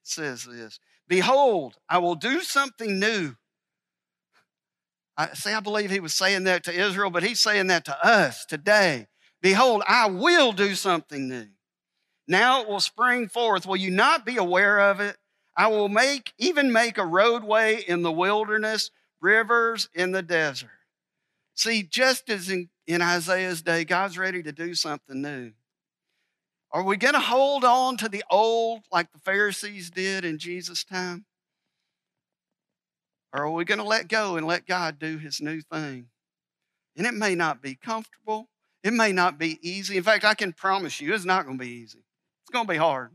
says 0.04 0.45
this 0.45 0.80
Behold, 1.08 1.75
I 1.89 1.97
will 1.97 2.15
do 2.15 2.41
something 2.41 2.99
new. 2.99 3.36
I 5.17 5.27
say, 5.34 5.54
I 5.54 5.60
believe 5.60 5.91
he 5.91 5.99
was 5.99 6.13
saying 6.13 6.45
that 6.45 6.63
to 6.63 6.73
Israel, 6.73 7.10
but 7.10 7.23
he's 7.23 7.39
saying 7.39 7.67
that 7.67 7.86
to 7.86 8.06
us 8.06 8.45
today. 8.45 9.08
Behold, 9.41 9.84
I 9.88 10.08
will 10.08 10.51
do 10.51 10.73
something 10.73 11.27
new. 11.27 11.47
Now 12.27 12.62
it 12.62 12.67
will 12.67 12.80
spring 12.80 13.27
forth. 13.27 13.65
Will 13.65 13.75
you 13.75 13.91
not 13.91 14.25
be 14.25 14.38
aware 14.38 14.80
of 14.80 14.99
it? 14.99 15.17
I 15.62 15.67
will 15.67 15.89
make, 15.89 16.34
even 16.39 16.71
make 16.71 16.97
a 16.97 17.06
roadway 17.06 17.84
in 17.88 18.02
the 18.02 18.12
wilderness, 18.12 18.89
rivers 19.21 19.89
in 19.93 20.12
the 20.12 20.24
desert. 20.24 20.71
See, 21.54 21.84
just 21.84 22.32
as 22.32 22.50
in, 22.50 22.69
in 22.88 23.04
Isaiah's 23.04 23.62
day, 23.62 23.86
God's 23.86 24.17
ready 24.17 24.41
to 24.41 24.52
do 24.52 24.74
something 24.74 25.21
new. 25.21 25.52
Are 26.71 26.82
we 26.82 26.97
going 26.97 27.13
to 27.13 27.19
hold 27.19 27.63
on 27.63 27.95
to 27.97 28.10
the 28.10 28.24
old 28.28 28.86
like 28.91 29.12
the 29.12 29.19
Pharisees 29.19 29.91
did 29.91 30.26
in 30.26 30.39
Jesus' 30.39 30.84
time? 30.84 31.26
Or 33.32 33.43
are 33.43 33.52
we 33.52 33.63
going 33.63 33.78
to 33.78 33.84
let 33.84 34.08
go 34.08 34.38
and 34.38 34.47
let 34.47 34.65
God 34.65 34.97
do 34.97 35.19
his 35.19 35.39
new 35.39 35.62
thing? 35.62 36.08
And 36.97 37.06
it 37.06 37.13
may 37.13 37.36
not 37.36 37.62
be 37.62 37.76
comfortable. 37.76 38.50
It 38.84 38.93
may 38.93 39.12
not 39.12 39.38
be 39.38 39.60
easy. 39.62 39.95
In 39.95 40.04
fact, 40.04 40.26
I 40.26 40.34
can 40.34 40.54
promise 40.54 41.00
you 41.00 41.13
it's 41.13 41.24
not 41.24 41.45
going 41.45 41.60
to 41.60 41.63
be 41.63 41.69
easy. 41.69 42.00
It's 42.00 42.52
going 42.52 42.65
to 42.65 42.74
be 42.74 42.80
hard. 42.80 43.12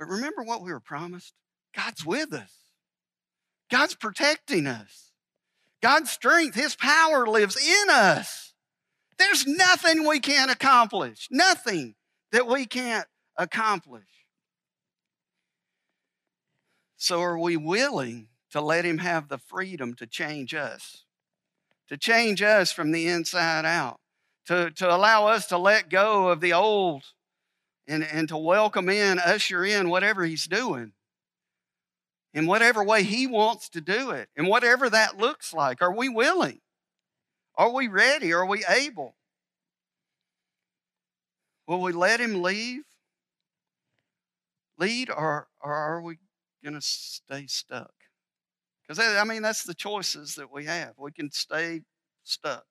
But 0.00 0.08
remember 0.08 0.42
what 0.42 0.62
we 0.62 0.72
were 0.72 0.80
promised? 0.80 1.34
God's 1.76 2.06
with 2.06 2.32
us. 2.32 2.52
God's 3.70 3.94
protecting 3.94 4.66
us. 4.66 5.12
God's 5.82 6.10
strength, 6.10 6.54
His 6.54 6.74
power 6.74 7.26
lives 7.26 7.56
in 7.56 7.90
us. 7.90 8.54
There's 9.18 9.46
nothing 9.46 10.08
we 10.08 10.18
can't 10.18 10.50
accomplish, 10.50 11.28
nothing 11.30 11.94
that 12.32 12.46
we 12.46 12.64
can't 12.64 13.06
accomplish. 13.36 14.08
So, 16.96 17.20
are 17.20 17.38
we 17.38 17.58
willing 17.58 18.28
to 18.52 18.60
let 18.62 18.86
Him 18.86 18.98
have 18.98 19.28
the 19.28 19.38
freedom 19.38 19.94
to 19.96 20.06
change 20.06 20.54
us, 20.54 21.04
to 21.88 21.98
change 21.98 22.40
us 22.40 22.72
from 22.72 22.92
the 22.92 23.06
inside 23.06 23.66
out, 23.66 24.00
to, 24.46 24.70
to 24.70 24.94
allow 24.94 25.26
us 25.26 25.46
to 25.48 25.58
let 25.58 25.90
go 25.90 26.28
of 26.28 26.40
the 26.40 26.54
old 26.54 27.04
and, 27.90 28.04
and 28.04 28.28
to 28.28 28.36
welcome 28.36 28.88
in, 28.88 29.18
usher 29.18 29.64
in 29.64 29.90
whatever 29.90 30.24
He's 30.24 30.46
doing? 30.46 30.92
In 32.32 32.46
whatever 32.46 32.84
way 32.84 33.02
He 33.02 33.26
wants 33.26 33.68
to 33.70 33.80
do 33.80 34.10
it, 34.10 34.28
and 34.36 34.46
whatever 34.46 34.88
that 34.88 35.18
looks 35.18 35.52
like, 35.52 35.82
are 35.82 35.94
we 35.94 36.08
willing? 36.08 36.60
Are 37.56 37.70
we 37.70 37.88
ready? 37.88 38.32
Are 38.32 38.46
we 38.46 38.64
able? 38.66 39.16
Will 41.66 41.82
we 41.82 41.92
let 41.92 42.20
him 42.20 42.42
leave? 42.42 42.82
Lead, 44.78 45.10
or, 45.10 45.48
or 45.60 45.74
are 45.74 46.00
we 46.00 46.18
going 46.64 46.74
to 46.74 46.80
stay 46.80 47.46
stuck? 47.46 47.92
Because, 48.82 48.98
I 48.98 49.22
mean, 49.24 49.42
that's 49.42 49.64
the 49.64 49.74
choices 49.74 50.36
that 50.36 50.50
we 50.52 50.64
have. 50.64 50.94
We 50.96 51.12
can 51.12 51.30
stay 51.30 51.82
stuck. 52.24 52.64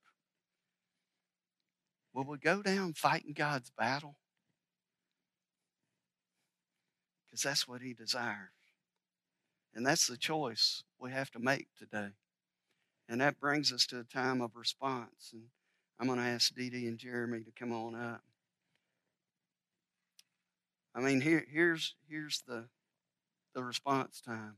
Will 2.14 2.26
we 2.26 2.38
go 2.40 2.62
down 2.62 2.94
fighting 2.94 3.34
God's 3.34 3.72
battle? 3.78 4.16
Because 7.30 7.44
that's 7.44 7.68
what 7.68 7.82
he 7.82 7.94
desires. 7.94 8.50
And 9.74 9.86
that's 9.86 10.08
the 10.08 10.18
choice 10.18 10.84
we 11.00 11.12
have 11.12 11.30
to 11.32 11.40
make 11.40 11.68
today. 11.78 12.10
And 13.08 13.22
that 13.22 13.40
brings 13.40 13.72
us 13.72 13.86
to 13.88 14.00
a 14.00 14.04
time 14.04 14.42
of 14.42 14.56
response. 14.56 15.30
And 15.34 15.44
I'm 16.00 16.08
going 16.08 16.20
to 16.20 16.26
ask 16.26 16.54
Dee 16.56 16.70
Dee 16.70 16.88
and 16.88 16.98
Jeremy 16.98 17.44
to 17.44 17.52
come 17.52 17.72
on 17.72 17.96
up. 17.96 18.22
I 20.96 21.02
mean, 21.02 21.22
here, 21.22 21.46
here's, 21.50 21.96
here's 22.10 22.42
the, 22.48 22.66
the 23.54 23.64
response 23.64 24.22
time. 24.22 24.58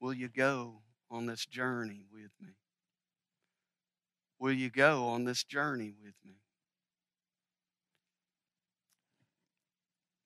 Will 0.00 0.14
you 0.14 0.28
go 0.28 0.80
on 1.10 1.26
this 1.26 1.46
journey 1.46 2.06
with 2.12 2.30
me? 2.40 2.54
Will 4.38 4.52
you 4.52 4.70
go 4.70 5.06
on 5.06 5.24
this 5.24 5.44
journey 5.44 5.94
with 6.02 6.14
me? 6.26 6.34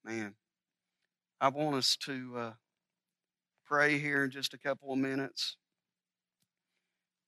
Man, 0.05 0.35
I 1.41 1.49
want 1.49 1.77
us 1.77 1.97
to 2.05 2.33
uh, 2.37 2.53
pray 3.65 3.99
here 3.99 4.25
in 4.25 4.31
just 4.31 4.55
a 4.55 4.59
couple 4.59 4.93
of 4.93 4.99
minutes. 4.99 5.57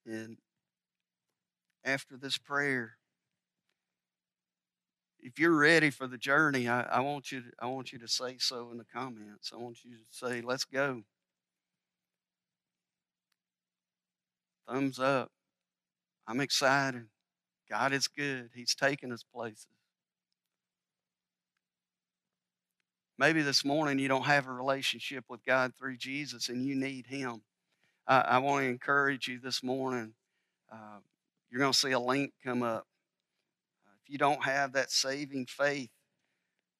And 0.05 0.38
after 1.85 2.16
this 2.16 2.37
prayer, 2.37 2.96
if 5.20 5.38
you're 5.38 5.57
ready 5.57 5.90
for 5.90 6.07
the 6.07 6.18
journey, 6.18 6.66
I, 6.68 6.83
I, 6.83 7.01
want 7.01 7.31
you 7.31 7.42
to, 7.42 7.46
I 7.61 7.66
want 7.66 7.92
you 7.92 7.99
to 8.01 8.09
say 8.09 8.37
so 8.38 8.70
in 8.73 8.79
the 8.79 8.85
comments. 8.85 9.53
I 9.55 9.59
want 9.59 9.85
you 9.85 9.92
to 9.92 10.05
say, 10.11 10.40
let's 10.40 10.64
go. 10.64 11.03
Thumbs 14.68 14.99
up. 14.99 15.31
I'm 16.27 16.40
excited. 16.40 17.07
God 17.68 17.92
is 17.92 18.09
good. 18.09 18.51
He's 18.55 18.75
taking 18.75 19.12
us 19.12 19.23
places. 19.23 19.66
Maybe 23.21 23.43
this 23.43 23.67
morning 23.67 23.99
you 23.99 24.09
don't 24.09 24.25
have 24.25 24.47
a 24.49 24.53
relationship 24.53 25.27
with 25.29 25.45
God 25.45 25.75
through 25.79 25.99
Jesus 25.99 26.49
and 26.49 26.65
you 26.65 26.75
need 26.75 27.07
Him. 27.07 27.43
I, 28.07 28.21
I 28.21 28.39
want 28.39 28.65
to 28.65 28.71
encourage 28.71 29.29
you 29.29 29.39
this 29.39 29.63
morning. 29.63 30.15
Uh, 30.73 31.01
you're 31.51 31.61
going 31.61 31.73
to 31.73 31.79
see 31.79 31.91
a 31.91 32.01
link 32.01 32.33
come 32.43 32.63
up 32.63 32.87
If 34.05 34.11
you 34.11 34.19
don't 34.19 34.45
have 34.45 34.73
that 34.73 34.91
saving 34.91 35.47
faith, 35.47 35.91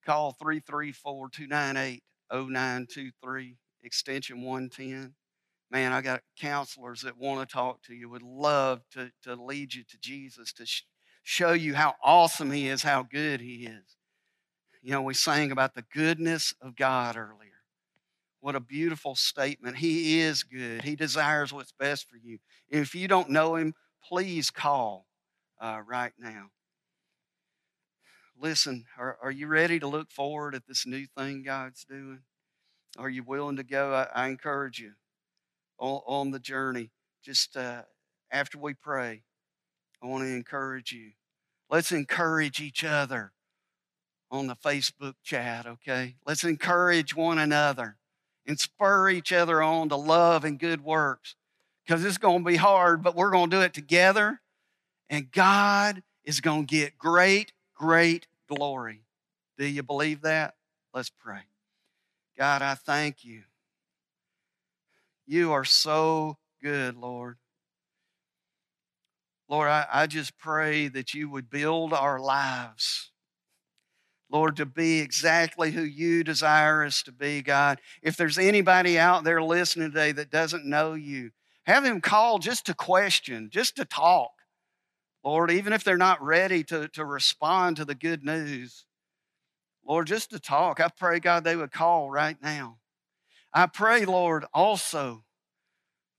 call 0.07 0.33
334 0.41 1.29
298 1.29 2.03
0923, 2.33 3.57
extension 3.83 4.43
110. 4.43 5.15
Man, 5.71 5.93
I 5.93 6.01
got 6.01 6.23
counselors 6.39 7.03
that 7.03 7.19
want 7.19 7.47
to 7.47 7.53
talk 7.53 7.83
to 7.83 7.95
you, 7.95 8.09
would 8.09 8.23
love 8.23 8.81
to, 8.93 9.13
to 9.25 9.35
lead 9.37 9.75
you 9.75 9.85
to 9.85 9.99
Jesus, 10.01 10.55
to, 10.55 10.67
sh- 10.67 10.85
show 11.23 11.53
you 11.53 11.75
how 11.75 11.97
awesome 12.03 12.51
He 12.51 12.69
is, 12.69 12.83
how 12.83 13.03
good 13.03 13.43
He 13.43 13.67
is. 13.67 13.99
You 14.83 14.93
know, 14.93 15.03
we 15.03 15.15
sang 15.15 15.53
about 15.53 15.75
the 15.75 15.85
goodness 15.93 16.55
of 16.63 16.75
God 16.75 17.17
earlier. 17.17 17.51
What 18.41 18.55
a 18.55 18.61
beautiful 18.61 19.15
statement. 19.15 19.77
He 19.77 20.21
is 20.21 20.43
good. 20.43 20.83
He 20.83 20.97
desires 20.97 21.53
what's 21.53 21.73
best 21.73 22.09
for 22.09 22.17
you. 22.17 22.39
If 22.71 22.95
you 22.95 23.07
don't 23.07 23.29
know 23.29 23.57
Him, 23.57 23.75
please 24.03 24.51
call 24.51 25.07
uh, 25.61 25.81
right 25.87 26.13
now. 26.19 26.47
Listen, 28.41 28.87
are, 28.99 29.19
are 29.23 29.31
you 29.31 29.47
ready 29.47 29.79
to 29.79 29.87
look 29.87 30.11
forward 30.11 30.55
at 30.55 30.67
this 30.67 30.87
new 30.87 31.05
thing 31.19 31.43
God's 31.43 31.85
doing? 31.85 32.21
Are 32.97 33.11
you 33.11 33.23
willing 33.23 33.57
to 33.57 33.63
go? 33.63 33.93
I, 33.93 34.25
I 34.25 34.29
encourage 34.29 34.79
you 34.79 34.93
on, 35.79 36.01
on, 36.07 36.31
the 36.31 36.39
journey. 36.39 36.91
Just 37.23 37.55
uh, 37.55 37.83
after 38.33 38.57
we 38.57 38.73
pray, 38.73 39.25
I 40.03 40.07
want 40.07 40.25
to 40.25 40.31
encourage 40.31 40.91
you. 40.91 41.11
Let's 41.69 41.93
encourage 41.93 42.61
each 42.61 42.83
other 42.83 43.33
on 44.31 44.47
the 44.47 44.57
Facebook 44.57 45.15
chat, 45.23 45.67
okay? 45.67 46.15
Let's 46.27 46.45
encourage 46.45 47.15
one 47.17 47.39
another 47.39 47.97
and 48.47 48.59
spur 48.59 49.11
each 49.11 49.33
other 49.33 49.63
on 49.63 49.89
to 49.89 49.97
love 49.97 50.45
and 50.45 50.59
good 50.59 50.83
works 50.83 51.35
because 51.85 52.05
it's 52.05 52.19
going 52.19 52.45
to 52.45 52.49
be 52.49 52.57
hard, 52.57 53.03
but 53.03 53.17
we're 53.17 53.31
going 53.31 53.51
to 53.51 53.57
do 53.57 53.63
it 53.63 53.75
together. 53.75 54.41
And 55.09 55.33
God 55.33 56.03
is 56.25 56.41
going 56.41 56.67
to 56.67 56.75
get 56.75 56.97
great, 56.97 57.53
great 57.75 58.27
glory. 58.49 59.03
Do 59.59 59.67
you 59.67 59.83
believe 59.83 60.23
that? 60.23 60.55
Let's 60.95 61.11
pray. 61.11 61.41
God, 62.39 62.63
I 62.63 62.75
thank 62.75 63.25
you. 63.25 63.43
You 65.27 65.53
are 65.53 65.65
so 65.65 66.39
good, 66.63 66.97
Lord. 66.97 67.37
Lord, 69.49 69.69
I, 69.69 69.87
I 69.93 70.07
just 70.07 70.39
pray 70.39 70.89
that 70.89 71.13
you 71.13 71.29
would 71.29 71.51
build 71.51 71.93
our 71.93 72.21
lives 72.21 73.11
Lord, 74.31 74.57
to 74.57 74.67
be 74.67 75.01
exactly 75.01 75.73
who 75.73 75.83
you 75.83 76.23
desire 76.23 76.85
us 76.85 77.03
to 77.03 77.13
be, 77.13 77.43
God. 77.43 77.81
If 78.03 78.17
there's 78.17 78.39
anybody 78.39 78.99
out 78.99 79.25
there 79.25 79.43
listening 79.43 79.91
today 79.91 80.13
that 80.13 80.31
doesn't 80.31 80.65
know 80.65 80.95
you, 80.95 81.31
have 81.67 81.85
them 81.85 82.01
call 82.01 82.39
just 82.39 82.67
to 82.67 82.75
question, 82.75 83.51
just 83.51 83.77
to 83.77 83.85
talk. 83.85 84.31
Lord, 85.25 85.51
even 85.51 85.73
if 85.73 85.85
they're 85.85 85.97
not 85.97 86.23
ready 86.23 86.65
to, 86.65 86.89
to 86.89 87.05
respond 87.05 87.77
to 87.77 87.85
the 87.85 87.95
good 87.95 88.25
news, 88.25 88.87
Lord, 89.85 90.07
just 90.07 90.31
to 90.31 90.39
talk, 90.39 90.81
I 90.81 90.89
pray, 90.89 91.19
God, 91.19 91.45
they 91.45 91.57
would 91.57 91.73
call 91.73 92.11
right 92.11 92.37
now. 92.41 92.79
I 93.53 93.67
pray, 93.67 94.05
Lord, 94.05 94.45
also 94.55 95.25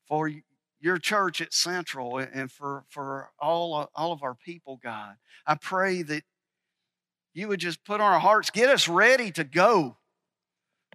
for 0.07 0.29
your 0.81 0.97
church 0.97 1.39
at 1.41 1.53
Central 1.53 2.17
and 2.17 2.51
for, 2.51 2.83
for 2.89 3.29
all, 3.39 3.89
all 3.95 4.11
of 4.11 4.23
our 4.23 4.35
people, 4.35 4.79
God. 4.83 5.15
I 5.47 5.55
pray 5.55 6.01
that 6.01 6.23
you 7.33 7.47
would 7.47 7.59
just 7.59 7.83
put 7.85 8.01
on 8.01 8.13
our 8.13 8.19
hearts, 8.19 8.49
get 8.49 8.69
us 8.69 8.87
ready 8.87 9.31
to 9.31 9.43
go 9.43 9.97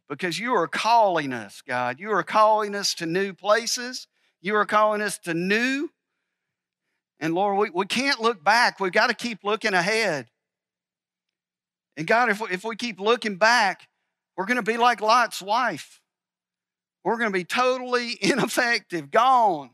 because 0.09 0.39
you 0.39 0.55
are 0.55 0.69
calling 0.69 1.33
us, 1.33 1.63
God. 1.67 1.99
You 1.99 2.13
are 2.13 2.23
calling 2.23 2.75
us 2.75 2.95
to 2.95 3.07
new 3.07 3.33
places. 3.33 4.07
You 4.41 4.55
are 4.57 4.67
calling 4.67 5.01
us 5.01 5.19
to 5.21 5.35
new. 5.35 5.91
And 7.19 7.35
Lord, 7.35 7.59
we, 7.59 7.71
we 7.71 7.87
can't 7.87 8.21
look 8.21 8.45
back. 8.45 8.79
We've 8.79 8.93
got 8.93 9.09
to 9.09 9.15
keep 9.15 9.43
looking 9.43 9.75
ahead. 9.75 10.29
And 11.97 12.07
God, 12.07 12.29
if 12.29 12.41
we, 12.41 12.49
if 12.51 12.63
we 12.63 12.77
keep 12.77 13.01
looking 13.01 13.37
back, 13.37 13.89
we're 14.37 14.45
going 14.45 14.57
to 14.57 14.63
be 14.63 14.77
like 14.77 15.01
Lot's 15.01 15.41
wife. 15.41 16.01
We're 17.03 17.17
going 17.17 17.33
to 17.33 17.39
be 17.39 17.45
totally 17.45 18.19
ineffective, 18.21 19.11
gone. 19.11 19.71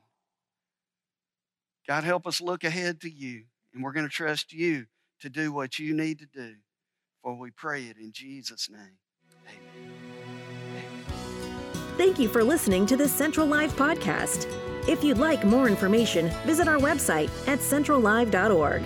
God, 1.88 2.04
help 2.04 2.28
us 2.28 2.40
look 2.40 2.62
ahead 2.62 3.00
to 3.00 3.10
you, 3.10 3.42
and 3.74 3.82
we're 3.82 3.92
going 3.92 4.06
to 4.06 4.12
trust 4.12 4.52
you 4.52 4.86
to 5.22 5.30
do 5.30 5.52
what 5.52 5.78
you 5.78 5.94
need 5.94 6.18
to 6.18 6.26
do. 6.26 6.54
For 7.22 7.38
we 7.38 7.50
pray 7.50 7.84
it 7.84 7.96
in 7.96 8.12
Jesus' 8.12 8.68
name. 8.70 8.98
Amen. 9.48 10.02
Thank 11.96 12.18
you 12.18 12.28
for 12.28 12.42
listening 12.42 12.86
to 12.86 12.96
this 12.96 13.12
Central 13.12 13.46
Live 13.46 13.72
podcast. 13.76 14.46
If 14.88 15.04
you'd 15.04 15.18
like 15.18 15.44
more 15.44 15.68
information, 15.68 16.30
visit 16.44 16.66
our 16.66 16.78
website 16.78 17.30
at 17.46 17.60
centrallive.org. 17.60 18.82